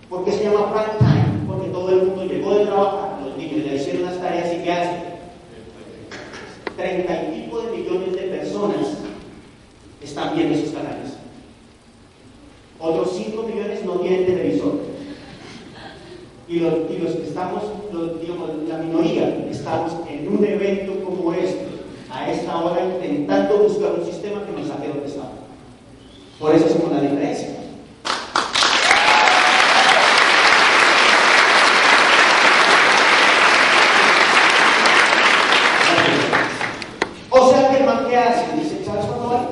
¿Por 0.09 0.23
qué 0.23 0.31
se 0.31 0.43
llama 0.45 0.71
prime 0.71 0.97
time? 0.99 1.47
Porque 1.47 1.69
todo 1.69 1.89
el 1.89 2.03
mundo 2.07 2.25
llegó 2.25 2.57
de 2.57 2.65
trabajar, 2.65 3.21
los 3.25 3.37
niños 3.37 3.65
le 3.65 3.75
hicieron 3.75 4.03
las 4.03 4.19
tareas 4.19 4.53
y 4.53 4.63
¿qué 4.63 4.71
hacen? 4.71 5.15
30 6.77 7.23
y 7.23 7.41
pico 7.41 7.61
de 7.61 7.77
millones 7.77 8.13
de 8.13 8.21
personas 8.21 8.97
están 10.01 10.35
viendo 10.35 10.55
esos 10.55 10.73
canales. 10.73 11.13
Otros 12.79 13.15
5 13.17 13.43
millones 13.43 13.83
no 13.83 13.93
tienen 13.99 14.25
televisor. 14.25 14.79
Y 16.47 16.59
los, 16.59 16.73
y 16.91 16.97
los 16.99 17.15
que 17.15 17.23
estamos, 17.23 17.63
los, 17.91 18.21
digamos, 18.21 18.49
la 18.67 18.77
minoría, 18.77 19.45
estamos 19.49 19.93
en 20.07 20.27
un 20.27 20.45
evento 20.45 21.03
como 21.03 21.33
este 21.33 21.64
a 22.15 22.31
esta 22.31 22.57
hora 22.63 22.85
intentando 22.85 23.57
buscar 23.57 23.91
un 23.99 24.05
sistema 24.05 24.45
que 24.45 24.53
nos 24.53 24.69
saque 24.69 24.87
donde 24.87 25.05
estamos. 25.05 25.33
Por 26.39 26.55
eso 26.55 26.65
hacemos 26.65 26.91
la 26.93 27.01
diferencia. 27.01 27.49
O 37.29 37.49
sea 37.49 37.69
que 37.69 37.77
el 37.77 37.83
man 37.83 38.07
que 38.07 38.15
hace, 38.15 38.55
dice 38.55 38.81
Charles 38.85 39.05
Manuel, 39.09 39.47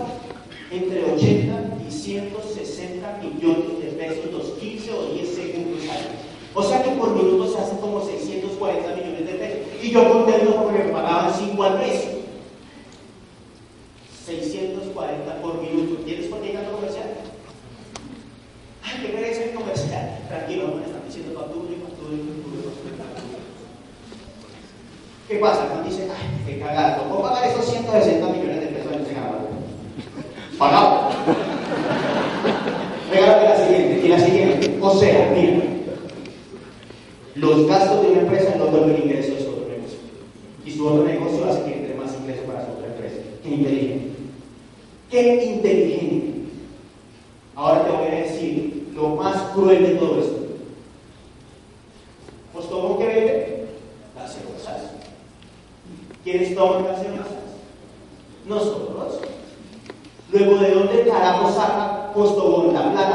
entre 0.71 1.03
80 1.03 1.85
y 1.85 1.91
160 1.91 3.19
millones 3.21 3.79
de 3.81 3.91
pesos 3.97 4.31
los 4.31 4.51
15 4.57 4.91
o 4.93 5.13
10 5.13 5.35
segundos 5.35 5.81
al. 5.89 6.23
O 6.55 6.63
sea 6.63 6.81
que 6.81 6.91
por 6.91 7.09
minuto 7.13 7.51
se 7.51 7.59
hacen 7.59 7.77
como 7.79 7.99
640 7.99 8.95
millones 8.95 9.25
de 9.25 9.33
pesos. 9.33 9.57
Y 9.81 9.91
yo 9.91 10.09
conté 10.09 10.45
lo 10.45 10.67
que 10.67 10.79
me 10.79 10.93
pagaban 10.93 11.33
5 11.33 11.61
al 11.61 11.79
mes. 11.79 12.12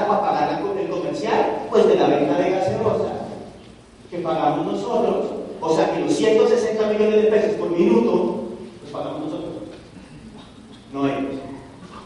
o 0.09 0.13
a 0.13 0.21
pagar 0.21 0.63
el 0.79 0.89
comercial? 0.89 1.67
Pues 1.71 1.87
de 1.87 1.95
la 1.97 2.07
venta 2.09 2.39
de 2.39 2.51
gaseosa 2.51 3.13
que 4.11 4.19
pagamos 4.19 4.67
nosotros. 4.67 5.27
O 5.61 5.75
sea 5.75 5.93
que 5.93 6.01
los 6.01 6.13
160 6.13 6.87
millones 6.89 7.23
de 7.23 7.31
pesos 7.31 7.53
por 7.57 7.71
minuto 7.71 8.45
los 8.83 8.91
pagamos 8.91 9.27
nosotros. 9.27 9.53
No 10.93 11.07
ellos. 11.07 11.41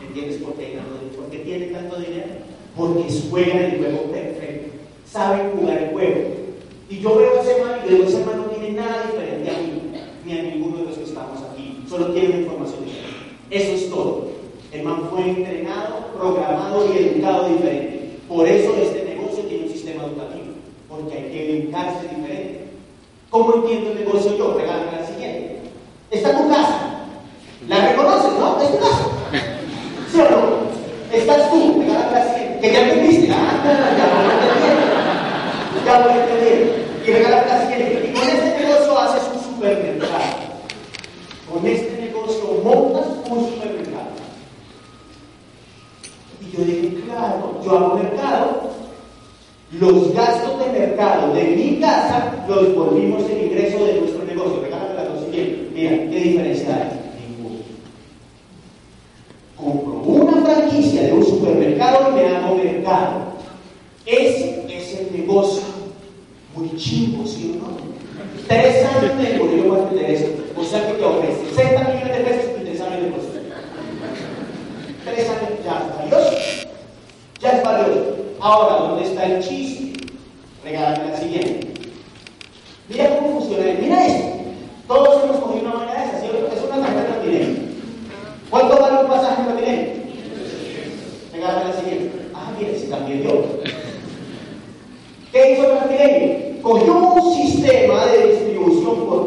¿Entiendes 0.07 0.43
por 0.43 0.55
qué, 0.55 0.79
por 1.17 1.27
qué 1.27 1.39
tienen 1.39 1.73
tanto 1.73 1.97
dinero? 1.97 2.27
Porque 2.77 3.05
juegan 3.31 3.59
el 3.59 3.79
juego 3.79 4.11
perfecto. 4.11 4.79
Saben 5.07 5.53
jugar 5.53 5.79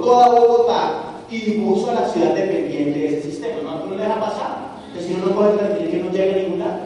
toda 0.05 0.27
Bogotá 0.29 1.01
y 1.29 1.51
puso 1.51 1.89
a 1.89 1.95
la 1.95 2.07
ciudad 2.07 2.33
dependiente 2.33 2.99
de 2.99 3.07
ese 3.07 3.31
sistema. 3.31 3.61
No, 3.63 3.85
no 3.85 3.95
deja 3.97 4.19
pasar. 4.19 4.75
Entonces, 4.87 5.11
si 5.11 5.17
no 5.19 5.27
no 5.27 5.35
puede 5.35 5.57
permitir 5.57 5.91
que 5.91 6.03
no 6.03 6.11
llegue 6.11 6.33
a 6.33 6.43
ningún 6.43 6.59
lado. 6.59 6.79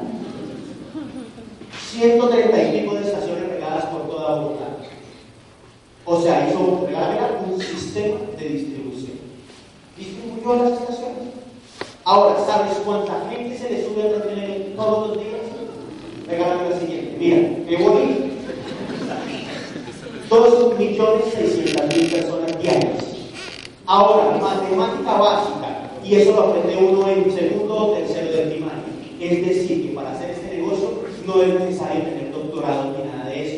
130 1.92 2.64
y 2.64 2.80
pico 2.80 2.96
de 2.96 3.02
estaciones 3.02 3.50
regadas 3.50 3.86
por 3.86 4.10
toda 4.10 4.40
Bogotá. 4.40 4.66
O 6.06 6.22
sea, 6.22 6.50
hizo 6.50 6.60
un 6.60 7.62
sistema 7.62 8.20
de 8.38 8.50
distribución. 8.50 9.20
Distribuyó 9.98 10.54
a 10.54 10.70
las 10.70 10.80
estaciones. 10.80 11.18
Ahora, 12.06 12.44
¿sabes 12.46 12.78
cuánta 12.86 13.30
gente 13.30 13.58
se 13.58 13.70
le 13.70 13.86
sube 13.86 14.02
al 14.04 14.24
tren 14.24 14.74
todos 14.76 15.10
los 15.10 15.18
días? 15.18 15.42
Regálame 16.28 16.70
la 16.70 16.80
siguiente. 16.80 17.16
Mira, 17.20 17.38
me 17.66 17.78
voy. 17.84 18.30
2.600.000 20.30 22.12
personas 22.12 22.62
diarias. 22.62 23.09
Ahora, 23.92 24.38
matemática 24.40 25.18
básica, 25.18 25.90
y 26.06 26.14
eso 26.14 26.34
lo 26.34 26.42
aprende 26.42 26.78
uno 26.78 27.10
en 27.10 27.32
segundo 27.32 27.76
o 27.76 27.94
tercero 27.94 28.32
de 28.32 28.52
primaria. 28.52 28.84
Es 29.20 29.48
decir, 29.48 29.88
que 29.88 29.96
para 29.96 30.12
hacer 30.12 30.30
este 30.30 30.58
negocio 30.58 31.06
no 31.26 31.42
es 31.42 31.60
necesario 31.60 32.04
tener 32.04 32.32
doctorado 32.32 32.92
ni 32.92 33.00
nada 33.10 33.26
de 33.32 33.48
eso. 33.48 33.58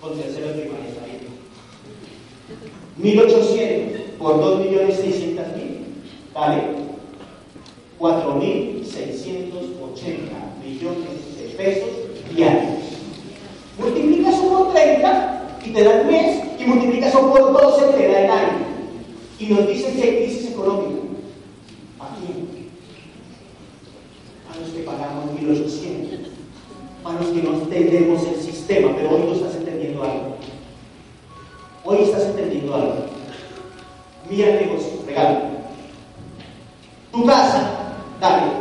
Con 0.00 0.18
tercero 0.18 0.46
de 0.46 0.54
primaria 0.54 0.88
está 0.88 1.04
bien. 1.04 1.18
1800 2.96 4.00
por 4.18 4.40
2.600.000, 4.40 5.36
vale 6.32 6.62
4.680 7.98 10.64
millones 10.64 11.36
de 11.36 11.44
pesos 11.58 11.90
diarios. 12.34 12.72
Multiplica 13.78 14.30
eso 14.30 14.48
por 14.48 14.72
30 14.72 15.58
y 15.62 15.74
te 15.74 15.84
da 15.84 16.00
el 16.00 16.06
mes, 16.06 16.42
y 16.58 16.64
multiplica 16.64 17.08
eso 17.08 17.30
por 17.30 17.52
12 17.52 17.90
y 17.90 17.92
te 18.00 18.08
da 18.08 18.20
el 18.24 18.30
año. 18.30 18.67
Y 19.38 19.46
nos 19.46 19.68
dicen 19.68 19.94
que 19.94 20.02
hay 20.02 20.16
crisis 20.24 20.50
económica. 20.50 21.00
¿A 22.00 22.16
quién? 22.16 22.48
A 24.52 24.58
los 24.58 24.68
que 24.70 24.80
pagamos 24.80 25.30
1.800. 25.40 26.28
A 27.04 27.12
los 27.12 27.26
que 27.28 27.42
no 27.42 27.54
entendemos 27.54 28.26
el 28.26 28.40
sistema, 28.40 28.90
pero 28.96 29.10
hoy 29.10 29.22
no 29.26 29.32
estás 29.34 29.54
entendiendo 29.54 30.02
algo. 30.02 30.36
Hoy 31.84 31.98
estás 32.02 32.24
entendiendo 32.24 32.74
algo. 32.74 32.94
Mira 34.28 34.50
el 34.50 34.66
negocio, 34.66 35.02
regalo. 35.06 35.40
Tu 37.12 37.24
casa, 37.24 37.94
dale. 38.20 38.52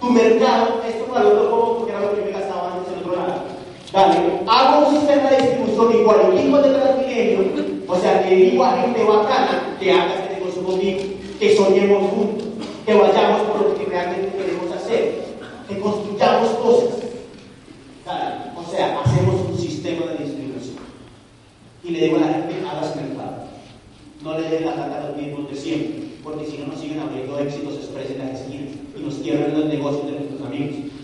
Tu 0.00 0.10
mercado, 0.10 0.82
esto 0.86 1.04
para 1.06 1.24
lo 1.24 1.50
como 1.50 1.78
porque 1.78 1.92
era 1.92 2.00
lo 2.00 2.14
que 2.14 2.22
me 2.22 2.30
gastaba 2.32 2.74
antes 2.74 2.92
en 2.92 2.98
otro 2.98 3.16
lado. 3.16 3.55
Hago 3.96 4.88
un 4.88 4.94
sistema 4.94 5.30
de 5.30 5.40
distribución 5.40 6.00
igual, 6.00 6.38
igual 6.38 6.62
de 6.62 6.68
Transmilenio, 6.68 7.84
o 7.88 7.96
sea, 7.96 8.28
que 8.28 8.34
digo 8.34 8.62
a 8.62 8.82
gente 8.82 9.02
bacana 9.04 9.74
que 9.80 9.90
haga 9.90 10.16
este 10.16 10.34
negocio 10.34 10.62
conmigo, 10.64 11.00
que 11.40 11.56
soñemos 11.56 12.10
juntos, 12.10 12.48
que 12.84 12.92
vayamos 12.92 13.40
por 13.48 13.62
lo 13.62 13.74
que 13.74 13.86
realmente 13.86 14.36
queremos 14.36 14.70
hacer, 14.76 15.24
que 15.66 15.80
construyamos 15.80 16.48
cosas. 16.50 16.90
O 18.54 18.70
sea, 18.70 19.00
hacemos 19.00 19.48
un 19.48 19.56
sistema 19.56 20.04
de 20.12 20.24
distribución. 20.24 20.76
Y 21.82 21.90
le 21.92 22.00
digo 22.02 22.16
a 22.18 22.20
la 22.20 22.32
gente, 22.34 22.54
hagas 22.70 22.96
mercado. 22.96 23.46
No 24.22 24.38
le 24.38 24.50
den 24.50 24.66
la 24.66 24.74
plata 24.74 24.98
a 24.98 25.08
los 25.08 25.16
mismos 25.16 25.48
de 25.48 25.56
siempre, 25.56 26.02
porque 26.22 26.44
si 26.44 26.58
no 26.58 26.66
nos 26.66 26.80
siguen 26.80 27.00
abriendo 27.00 27.38
éxitos 27.38 27.76
express 27.76 28.10
en 28.10 28.18
las 28.18 28.40
esquinas 28.40 28.74
y 28.94 29.00
nos 29.00 29.14
quiebran 29.14 29.58
los 29.58 29.64
negocios 29.66 30.04
de 30.04 30.12
nuestros 30.12 30.42
amigos. 30.42 30.95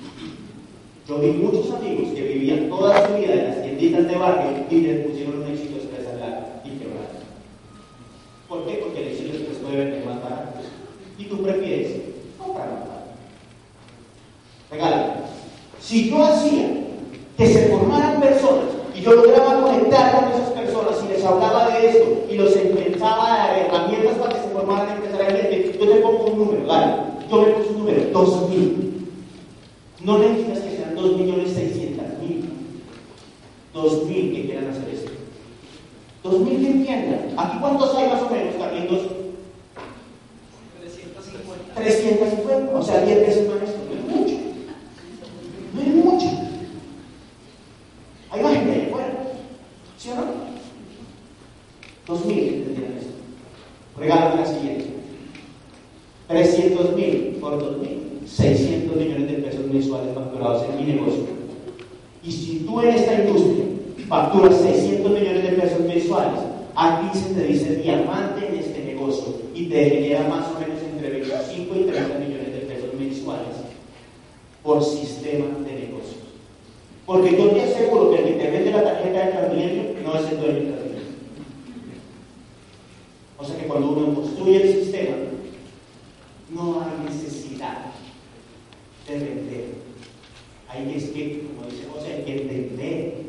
Yo 1.13 1.19
vi 1.19 1.33
muchos 1.33 1.71
amigos 1.73 2.15
que 2.15 2.23
vivían 2.23 2.71
toda 2.71 3.07
su 3.07 3.13
vida 3.13 3.35
en 3.35 3.45
las 3.45 3.63
tienditas 3.63 4.09
de 4.09 4.17
barrio 4.17 4.65
y 4.71 4.81
les 4.81 5.07
pusieron 5.07 5.43
un 5.43 5.47
éxito 5.47 5.77
express 5.77 6.07
al 6.09 6.63
y 6.65 6.71
quebraron. 6.79 7.21
¿Por 8.49 8.65
qué? 8.65 8.81
Porque 8.83 9.03
el 9.03 9.09
éxito 9.09 9.37
express 9.37 9.59
puede 9.59 9.77
vender 9.77 10.07
más 10.07 10.23
barato. 10.23 10.61
Y 11.19 11.25
tú 11.25 11.43
prefieres 11.43 11.93
comprar 12.39 12.67
más 12.67 12.81
barato. 12.81 13.11
Regala. 14.71 15.17
Si 15.81 16.09
yo 16.09 16.25
hacía 16.25 16.71
que 17.37 17.47
se 17.47 17.69
formaran 17.69 18.19
personas 18.19 18.71
y 18.97 19.03
yo 19.03 19.13
lograba 19.13 19.65
conectar 19.65 20.19
con 20.19 20.33
esas 20.33 20.49
personas 20.53 20.97
y 21.05 21.13
les 21.13 21.23
hablaba 21.23 21.79
de 21.79 21.91
esto 21.91 22.25
y 22.31 22.37
los 22.37 22.57
empezaba 22.57 23.35
a 23.35 23.37
dar 23.37 23.59
herramientas 23.59 24.17
para 24.17 24.35
que 24.35 24.41
se 24.41 24.49
formaran 24.49 24.97
empresarialmente, 24.97 25.79
yo 25.79 25.89
te 25.91 25.97
pongo 25.97 26.25
un 26.25 26.39
número, 26.39 26.67
¿vale? 26.67 26.95
Yo 27.31 27.43
me 27.43 27.53
puse 27.53 27.69
un 27.69 27.79
número, 27.81 28.01
2.000. 28.15 28.93
No 30.05 30.19
necesitas 30.19 30.59
que 30.59 30.77
sean 30.77 30.97
2.600.000. 30.97 32.43
2.000 33.73 34.35
que 34.35 34.47
quieran 34.47 34.69
hacer 34.69 34.89
esto. 34.93 35.13
2.000 36.25 36.61
que 36.61 36.71
entiendan. 36.71 37.35
¿Aquí 37.37 37.59
cuántos 37.61 37.95
hay 37.95 38.09
más 38.09 38.23
o 38.23 38.31
menos, 38.31 38.57
Carlitos? 38.57 39.01
350. 40.81 41.75
350. 41.75 42.79
O 42.79 42.83
sea, 42.83 43.05
10 43.05 43.21
veces 43.21 43.49
más 43.49 43.63
esto. 43.63 43.79
No 43.89 43.95
es 43.95 44.21
mucho. 44.21 44.35
No 45.75 45.81
es 45.81 46.05
mucho. 46.05 46.27
Hay 48.31 48.43
más 48.43 48.53
gente 48.55 48.73
ahí 48.73 48.87
afuera. 48.89 49.35
¿Sí 49.99 50.11
o 50.11 50.15
no? 50.17 50.23
2.000 52.09 52.27
que 52.27 52.57
entendieran 52.57 52.99
esto. 52.99 53.13
Regálame 53.97 54.41
la 54.41 54.47
siguiente. 54.47 54.87
300.000 56.29 57.39
por 57.39 57.63
2.000. 57.63 58.03
600 58.27 58.97
millones 58.97 59.31
de 59.31 59.35
pesos 59.39 59.67
mensuales 59.67 60.15
facturados 60.15 60.65
en 60.69 60.77
mi 60.77 60.93
negocio. 60.93 61.25
Y 62.25 62.31
si 62.31 62.61
tú 62.61 62.81
en 62.81 62.89
esta 62.91 63.15
industria 63.15 63.65
facturas 64.09 64.57
600 64.61 65.11
millones 65.11 65.43
de 65.43 65.49
pesos 65.51 65.81
mensuales, 65.81 66.41
aquí 66.75 67.19
se 67.19 67.35
te 67.35 67.45
dice 67.45 67.77
diamante 67.77 68.47
en 68.47 68.55
este 68.57 68.85
negocio 68.85 69.35
y 69.55 69.67
te 69.67 69.91
genera 69.91 70.29
más 70.29 70.47
o 70.49 70.61
menos 70.61 70.81
entre 70.83 71.11
25 71.11 71.75
y 71.77 71.83
30 71.85 72.19
millones 72.19 72.53
de 72.53 72.61
pesos 72.61 72.95
mensuales 72.99 73.57
por 74.63 74.83
sistema 74.83 75.47
de 75.67 75.73
negocios. 75.73 76.23
Porque 77.05 77.37
yo 77.37 77.51
te 77.51 77.63
aseguro 77.63 78.13
que 78.13 78.19
el 78.19 78.25
que 78.25 78.33
te 78.33 78.51
vende 78.51 78.71
la 78.71 78.85
tarjeta 78.85 79.27
de 79.27 79.33
Transmilenio 79.33 79.83
no 80.05 80.15
es 80.15 80.31
el 80.31 80.39
dueño 80.39 80.55
de 80.55 80.71
Transmilenio. 80.71 81.03
O 83.39 83.45
sea 83.45 83.59
que 83.59 83.67
cuando 83.67 83.91
uno 83.91 84.15
construye 84.15 84.63
el 84.63 84.85
sistema, 84.85 85.17
no 86.55 86.81
hay 86.81 87.13
necesidad 87.13 87.93
de 89.09 89.19
vender. 89.19 89.65
Hay 90.69 90.85
que, 90.87 91.13
que 91.13 91.43
como 91.47 91.69
dice 91.69 91.87
José, 91.93 92.15
hay 92.15 92.23
que 92.23 92.43
entender. 92.43 93.23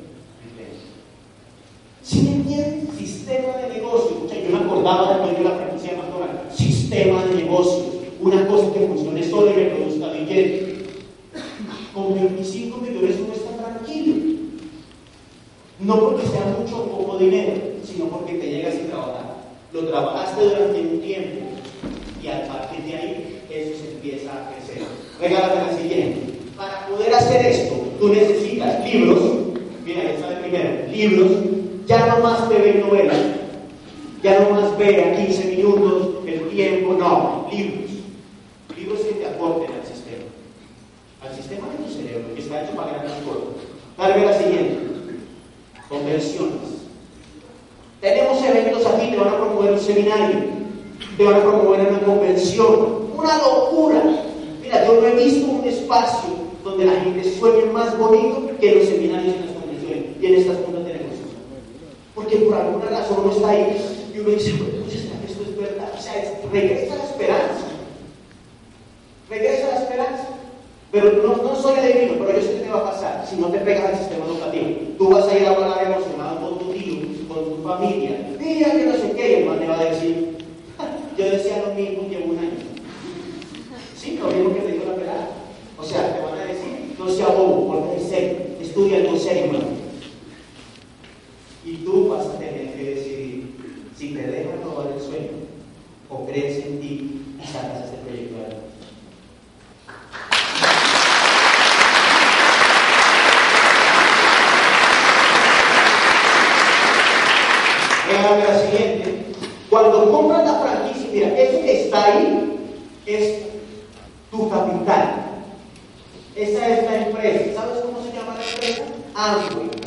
Si 2.02 2.22
me 2.22 2.32
entiendes, 2.36 2.98
sistema 2.98 3.58
de 3.58 3.74
negocio. 3.76 4.28
yo 4.28 4.58
me 4.58 4.66
acordaba 4.66 5.18
después 5.18 5.38
de 5.38 5.44
la 5.44 5.56
franquicia 5.56 5.92
de 5.92 5.98
McDonald's. 5.98 6.56
Sistema 6.56 7.26
de 7.26 7.36
negocio. 7.36 7.86
Una 8.20 8.48
cosa 8.48 8.74
que 8.74 8.88
funcione 8.88 9.24
solo 9.24 9.52
y 9.52 9.56
me 9.56 9.70
produzca 9.70 10.12
billete. 10.12 10.84
Con 11.94 12.16
25 12.16 12.78
millones 12.78 13.16
uno 13.24 13.34
está 13.34 13.56
tranquilo. 13.58 14.16
No 15.94 16.00
porque 16.00 16.26
sea 16.26 16.58
mucho 16.58 16.78
o 16.78 16.86
poco 16.86 17.18
dinero, 17.20 17.54
sino 17.84 18.06
porque 18.06 18.34
te 18.34 18.50
llegas 18.50 18.74
sin 18.74 18.88
trabajar. 18.88 19.36
Lo 19.72 19.86
trabajaste 19.86 20.44
durante 20.44 20.80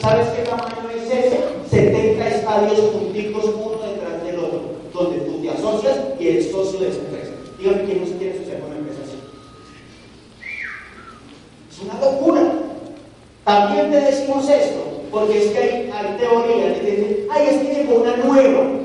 ¿Sabes 0.07 0.28
qué 0.28 0.42
tamaño 0.42 0.88
es 0.94 1.11
ese? 1.11 1.40
70 1.68 2.28
estadios 2.28 2.78
juntitos 2.92 3.44
uno 3.44 3.78
detrás 3.78 4.22
del 4.22 4.38
otro, 4.38 4.61
donde 4.94 5.18
tú 5.18 5.42
te 5.42 5.50
asocias 5.50 5.98
y 6.20 6.28
eres 6.28 6.52
socio 6.52 6.78
de 6.78 6.90
esa 6.90 7.00
empresa. 7.00 7.32
Dígame 7.59 7.82
quién 7.82 8.00
no 8.04 8.16
quiere 8.16 8.34
asociar 8.34 8.61
con 8.61 8.70
una 8.70 8.78
empresa 8.78 9.00
así. 9.02 9.18
Es 11.72 11.82
una 11.82 12.00
locura. 12.00 12.40
También 13.42 13.90
te 13.90 14.00
decimos 14.00 14.48
esto, 14.48 15.02
porque 15.11 15.44
es 15.44 15.50
que 15.50 15.59
hay, 15.59 15.90
hay 15.92 16.16
teorías 16.16 16.78
que 16.78 16.90
dicen, 16.92 17.26
ay, 17.28 17.46
es 17.50 17.57
que 17.62 17.74
llegó 17.74 18.02
una 18.02 18.16
nueva. 18.16 18.76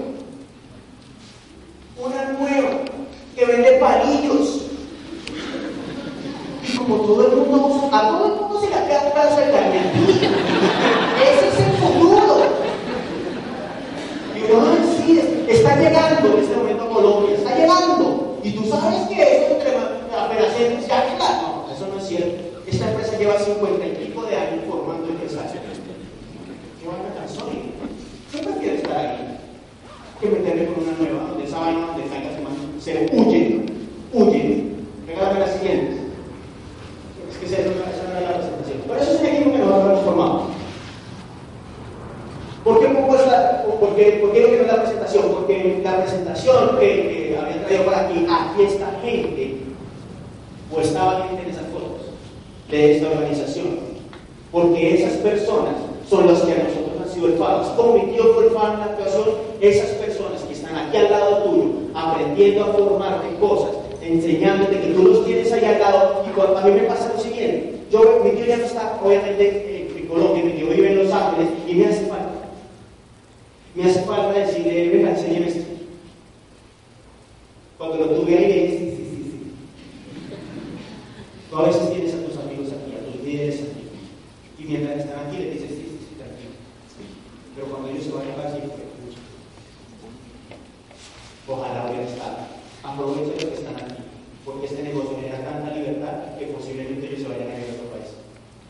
ojalá 91.54 91.86
hubieran 91.86 92.08
estado. 92.08 92.38
Aprovechen 92.84 93.36
los 93.36 93.46
que 93.46 93.62
están 93.62 93.76
aquí, 93.76 94.04
porque 94.46 94.66
este 94.66 94.84
negocio 94.84 95.16
genera 95.16 95.44
tanta 95.44 95.76
libertad 95.76 96.38
que 96.38 96.48
posiblemente 96.48 97.08
ellos 97.08 97.22
se 97.22 97.28
vayan 97.28 97.52
a 97.52 97.56
vivir 97.56 97.70
a 97.70 97.74
otro 97.74 97.92
país, 97.92 98.10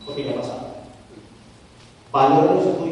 porque 0.04 0.24
ya 0.24 0.32
ha 0.32 0.40
pasado. 0.40 0.66
Valoren 2.12 2.56
los 2.56 2.66
estudios 2.66 2.91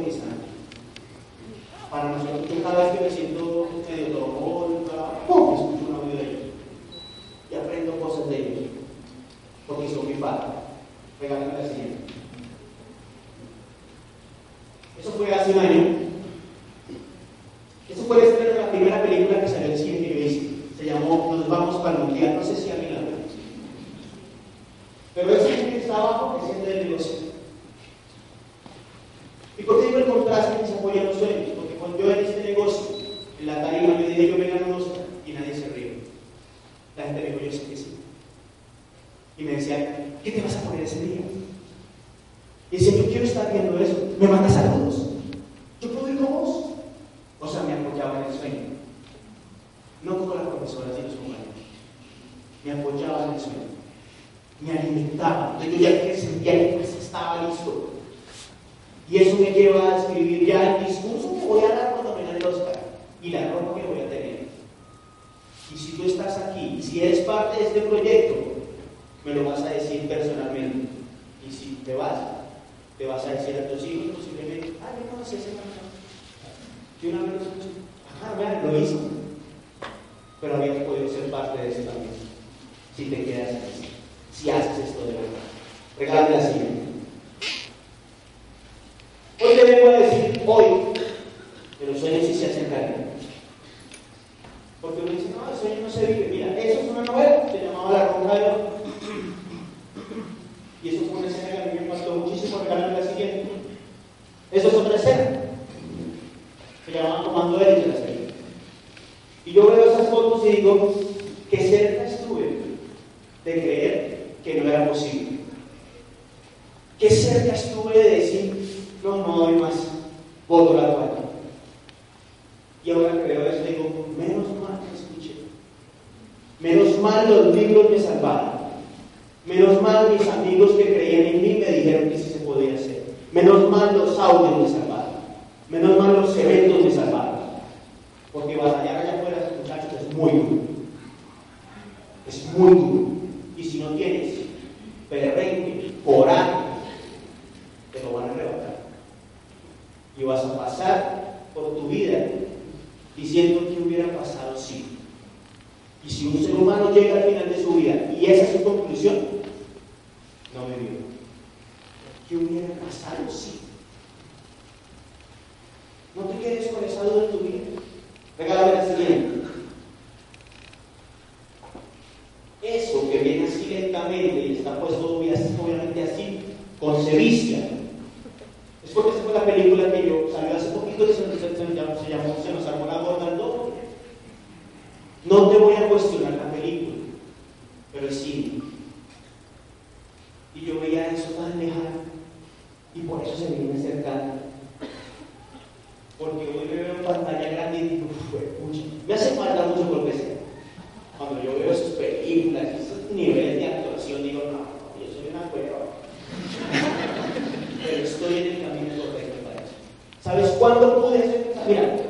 lo 210.81 211.13
que 211.13 212.10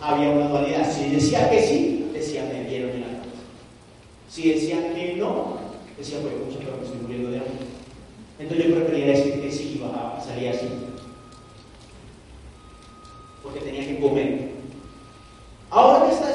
Había 0.00 0.30
una 0.30 0.48
dualidad. 0.48 0.90
Si 0.90 1.10
decía 1.10 1.50
que 1.50 1.62
sí, 1.62 2.10
decía 2.12 2.44
me 2.52 2.68
dieron 2.68 2.90
el 2.90 3.04
alma. 3.04 3.24
Si 4.28 4.52
decía 4.52 4.94
que 4.94 5.14
no, 5.16 5.58
decía, 5.96 6.18
pues 6.20 6.34
mucho, 6.34 6.58
pero 6.58 6.76
me 6.76 6.84
estoy 6.84 7.00
muriendo 7.00 7.30
de 7.30 7.38
hambre. 7.38 7.66
Entonces 8.38 8.66
yo 8.66 8.74
prefería 8.74 9.06
decir 9.06 9.40
que 9.40 9.50
sí 9.50 9.74
iba 9.76 10.16
a 10.16 10.22
salir 10.22 10.50
así. 10.50 10.66
Porque 13.42 13.60
tenía 13.60 13.86
que 13.86 14.00
comer. 14.00 14.50
Ahora 15.70 16.06
que 16.06 16.14
está 16.14 16.25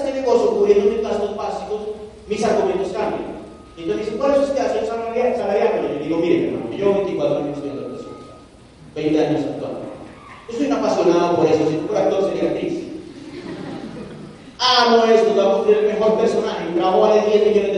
I 16.83 16.95
want 16.95 17.13
to 17.13 17.29
get 17.29 17.53
millones 17.53 17.70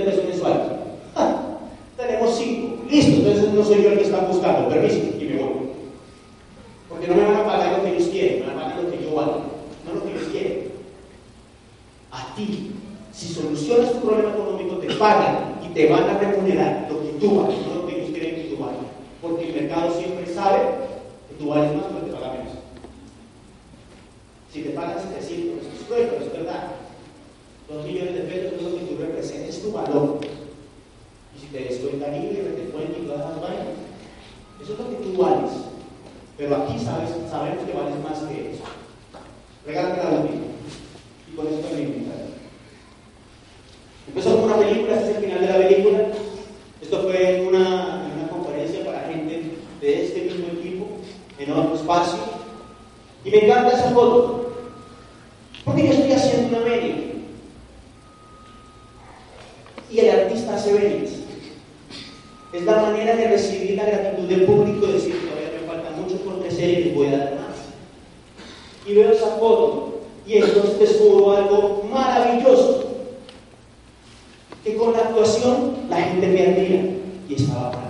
que 74.63 74.75
con 74.75 74.93
la 74.93 74.99
actuación 74.99 75.73
la 75.89 76.01
gente 76.01 76.27
me 76.27 76.41
admira 76.41 76.83
y 77.27 77.33
estaba 77.35 77.69
bacán. 77.69 77.83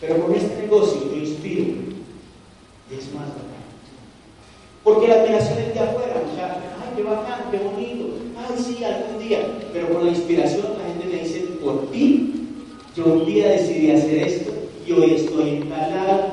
Pero 0.00 0.24
con 0.24 0.34
este 0.34 0.62
negocio 0.62 1.00
yo 1.10 1.18
inspiro 1.18 1.62
y 2.90 2.94
es 2.94 3.12
más 3.14 3.28
bacán. 3.28 3.62
Porque 4.82 5.08
la 5.08 5.14
admiración 5.14 5.58
es 5.58 5.74
de 5.74 5.80
afuera, 5.80 6.22
muchachos. 6.28 6.62
Ay, 6.82 6.92
qué 6.96 7.02
bacán, 7.02 7.50
qué 7.50 7.58
bonito. 7.58 8.08
Ay, 8.36 8.64
sí, 8.64 8.84
algún 8.84 9.26
día. 9.26 9.58
Pero 9.72 9.90
con 9.90 10.04
la 10.04 10.10
inspiración 10.10 10.66
la 10.78 10.88
gente 10.88 11.06
me 11.06 11.22
dice, 11.22 11.40
por 11.62 11.90
ti, 11.92 12.48
yo 12.96 13.04
un 13.04 13.26
día 13.26 13.50
decidí 13.50 13.92
hacer 13.92 14.18
esto 14.18 14.52
y 14.86 14.92
hoy 14.92 15.14
estoy 15.14 15.48
en 15.50 15.68
tal 15.68 15.90
lado, 15.94 16.32